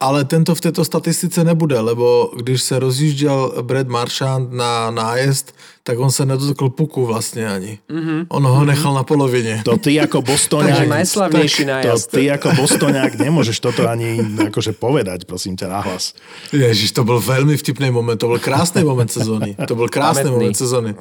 [0.00, 5.54] ale tento v této statistice nebude, lebo když se rozjížděl Brad Marchand na nájezd,
[5.88, 7.78] tak on se nedotkl puku vlastně ani.
[7.90, 8.26] Mm-hmm.
[8.28, 9.62] On ho nechal na polovině.
[9.64, 10.22] To ty ako.
[10.60, 12.10] Takže najslavnejší to nájazd.
[12.12, 14.20] ty ako Bostoniak nemôžeš toto ani
[14.52, 16.12] akože povedať, prosím ťa, nahlas.
[16.52, 19.56] Ježiš, to byl velmi vtipný moment, to byl krásný moment sezóny.
[19.56, 20.36] To byl krásný Pamätný.
[20.36, 20.94] moment sezóny.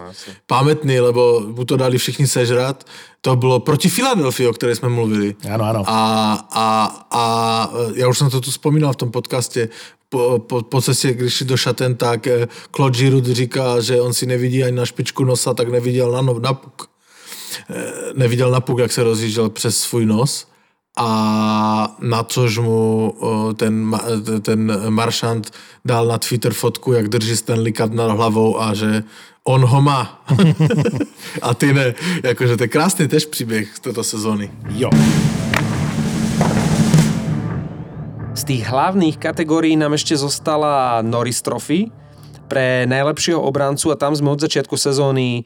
[0.47, 2.87] Pamätný, lebo mu to dali všichni sežrat.
[3.21, 5.35] To bylo proti Filadelfii, o které jsme mluvili.
[5.49, 5.81] Áno, áno.
[5.83, 5.99] A,
[6.53, 6.67] a,
[7.11, 7.23] a
[7.95, 9.69] já už jsem to tu vzpomínal v tom podcastě,
[10.09, 14.13] po, po, po cestě, když šli do šaten, tak eh, Claude Giroud říká, že on
[14.13, 16.89] si nevidí ani na špičku nosa, tak neviděl na, no, na puk.
[17.69, 20.47] Eh, Neviděl na puk, jak se rozjížděl přes svůj nos.
[20.99, 23.99] A na což mu o, ten,
[24.41, 25.51] ten Maršant
[25.85, 29.03] dal na Twitter fotku, jak drží Stanley Cup nad hlavou a že
[29.43, 30.25] on ho má.
[31.41, 31.93] a ty ne.
[32.23, 34.51] Jakože to je krásný tež příběh z této sezóny.
[34.69, 34.89] Jo.
[38.47, 41.91] Tých hlavných kategórií nám ešte zostala Norris Trophy
[42.47, 45.43] pre najlepšieho obrancu a tam sme od začiatku sezóny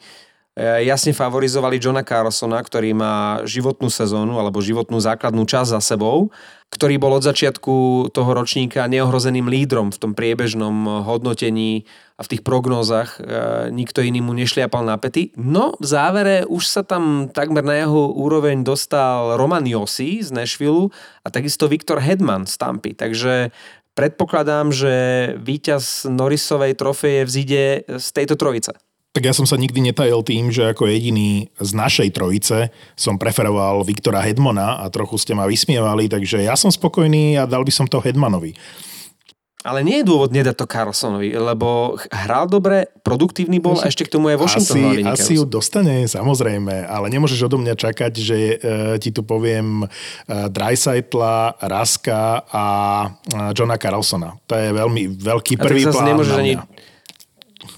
[0.59, 6.27] jasne favorizovali Johna Carlsona, ktorý má životnú sezónu alebo životnú základnú časť za sebou,
[6.71, 11.87] ktorý bol od začiatku toho ročníka neohrozeným lídrom v tom priebežnom hodnotení
[12.19, 13.19] a v tých prognózach.
[13.19, 15.31] E, Nikto iný mu nešliapal na pety.
[15.39, 20.91] No v závere už sa tam takmer na jeho úroveň dostal Roman Josi z Nashville
[21.23, 22.91] a takisto Viktor Hedman z Tampy.
[22.95, 23.55] Takže
[23.95, 24.93] predpokladám, že
[25.39, 28.90] víťaz Norrisovej trofeje vzíde z tejto trojice.
[29.11, 33.83] Tak ja som sa nikdy netajil tým, že ako jediný z našej trojice som preferoval
[33.83, 37.91] Viktora Hedmana a trochu ste ma vysmievali, takže ja som spokojný a dal by som
[37.91, 38.55] to Hedmanovi.
[39.61, 44.17] Ale nie je dôvod nedať to Carlsonovi, lebo hral dobre, produktívny bol a ešte k
[44.17, 48.55] tomu aj Washington asi, asi ju dostane, samozrejme, ale nemôžeš odo mňa čakať, že e,
[48.97, 49.87] ti tu poviem e,
[50.49, 52.65] Dreisaitla, Raska a
[53.05, 53.07] e,
[53.53, 54.33] Johna Carlsona.
[54.49, 56.53] To je veľmi veľký A tak prvý zase plán nemôžeš ani...
[56.57, 56.89] mňa.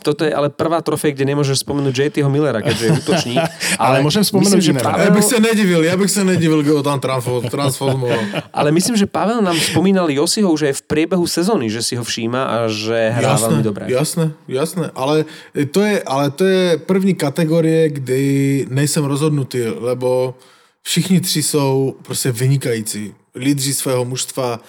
[0.04, 3.39] Toto je ale prvá trofej, kde nemôžeš spomenúť JTho Millera, keďže je útočník.
[3.80, 4.84] Ale môžem spomenúť myslím, že iného.
[4.84, 8.20] Ja Pavel, bych se nedivil, ja bych se nedivil, ho tam transfo- transformoval.
[8.51, 12.04] ale myslím, že Pavel nám spomínal Josiho už aj v priebehu sezóny, že si ho
[12.04, 13.84] všíma a že hrá jasné, veľmi dobre.
[13.88, 15.24] Jasné, jasné, ale
[15.72, 18.22] to, je, ale to je první kategorie, kdy
[18.70, 20.36] nejsem rozhodnutý, lebo
[20.84, 23.14] všichni tři jsou prostě vynikající.
[23.36, 24.60] Lídři svého mužstva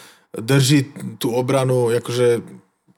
[0.40, 0.84] drží
[1.18, 2.40] tu obranu, jakože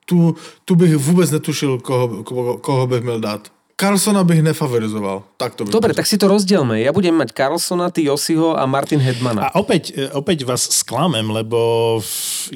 [0.07, 0.35] tu,
[0.65, 3.51] tu bych vůbec netušil, koho, koho, koho bych měl dát.
[3.77, 5.23] Carlsona bych nefavorizoval.
[5.37, 6.81] Tak to bych Dobre, to tak si to rozdielme.
[6.81, 9.53] Ja budem mať Carlsona, ty Josiho a Martin Hedmana.
[9.53, 12.01] A opäť, opäť vás sklamem, lebo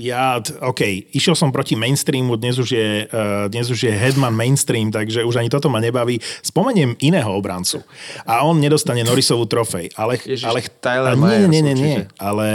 [0.00, 0.80] ja, OK,
[1.12, 5.44] išiel som proti mainstreamu, dnes už je, uh, dnes už je headman mainstream, takže už
[5.44, 6.16] ani toto ma nebaví.
[6.40, 7.84] Spomeniem iného obrancu
[8.24, 10.16] a on nedostane Norrisovú trofej, ale...
[10.24, 12.16] Ježiš, ale Tyler a nie, Myers nie, nie, nie, určite.
[12.16, 12.46] ale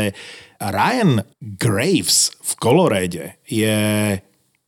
[0.58, 3.78] Ryan Graves v Colorade je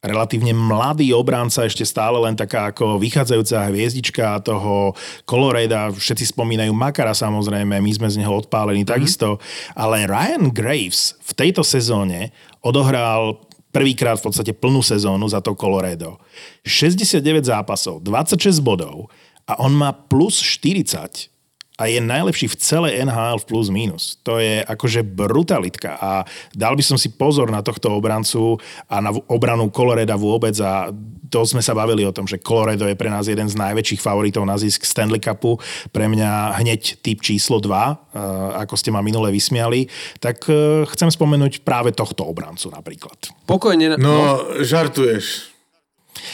[0.07, 4.95] relatívne mladý obranca, ešte stále len taká ako vychádzajúca hviezdička toho
[5.27, 5.93] Colorada.
[5.93, 8.95] Všetci spomínajú Makara samozrejme, my sme z neho odpálení mm-hmm.
[8.97, 9.37] takisto.
[9.75, 12.31] Ale Ryan Graves v tejto sezóne
[12.65, 16.17] odohral prvýkrát v podstate plnú sezónu za to Colorado.
[16.65, 19.13] 69 zápasov, 26 bodov
[19.45, 21.36] a on má plus 40
[21.77, 24.17] a je najlepší v celej NHL v plus minus.
[24.25, 26.11] To je akože brutalitka a
[26.57, 28.57] dal by som si pozor na tohto obrancu
[28.89, 30.89] a na obranu Coloreda vôbec a
[31.27, 34.47] to sme sa bavili o tom, že Colorado je pre nás jeden z najväčších favoritov
[34.47, 35.59] na zisk Stanley Cupu.
[35.91, 38.17] Pre mňa hneď typ číslo 2,
[38.63, 39.85] ako ste ma minule vysmiali,
[40.23, 43.29] tak eh, chcem spomenúť práve tohto obrancu napríklad.
[43.45, 43.99] Pokojne.
[43.99, 45.56] No, žartuješ.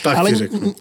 [0.01, 0.29] Tak Ale,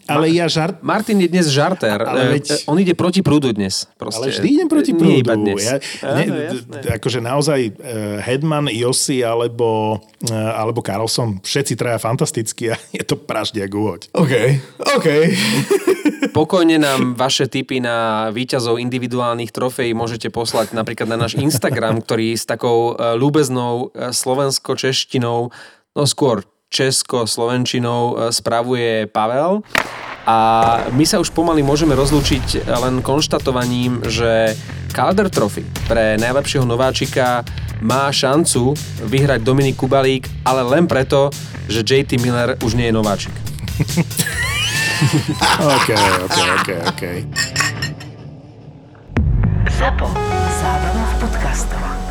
[0.05, 2.01] ale ja žart, Martin je dnes žartér.
[2.01, 3.87] Ale E, veď- e, On ide proti prúdu dnes.
[3.95, 4.19] Proste.
[4.19, 5.09] Ale vždy idem proti prúdu.
[5.09, 5.63] Nie iba dnes.
[5.63, 5.77] Ja,
[6.13, 6.79] ne, Áno, jasné.
[6.93, 7.75] akože naozaj uh,
[8.21, 14.11] Hedman, Josi alebo, uh, alebo Carlson, všetci traja fantasticky a je to praždiak úhoď.
[14.13, 14.33] OK,
[14.93, 15.07] OK.
[16.33, 22.33] Pokojne nám vaše tipy na výťazov individuálnych trofejí môžete poslať napríklad na náš Instagram, ktorý
[22.33, 25.51] s takou e, ľúbeznou e, slovensko-češtinou,
[25.93, 29.61] no skôr česko-slovenčinou e, spravuje Pavel.
[30.25, 30.39] A
[30.95, 34.57] my sa už pomaly môžeme rozlúčiť len konštatovaním, že
[34.95, 37.43] Calder Trophy pre najlepšieho nováčika
[37.83, 41.35] má šancu vyhrať Dominik Kubalík, ale len preto,
[41.67, 43.35] že JT Miller už nie je nováčik.
[45.59, 45.89] OK,
[46.23, 47.03] OK, OK, OK.
[49.79, 50.07] ZAPO.
[50.63, 52.02] Zábrná v podcastovách.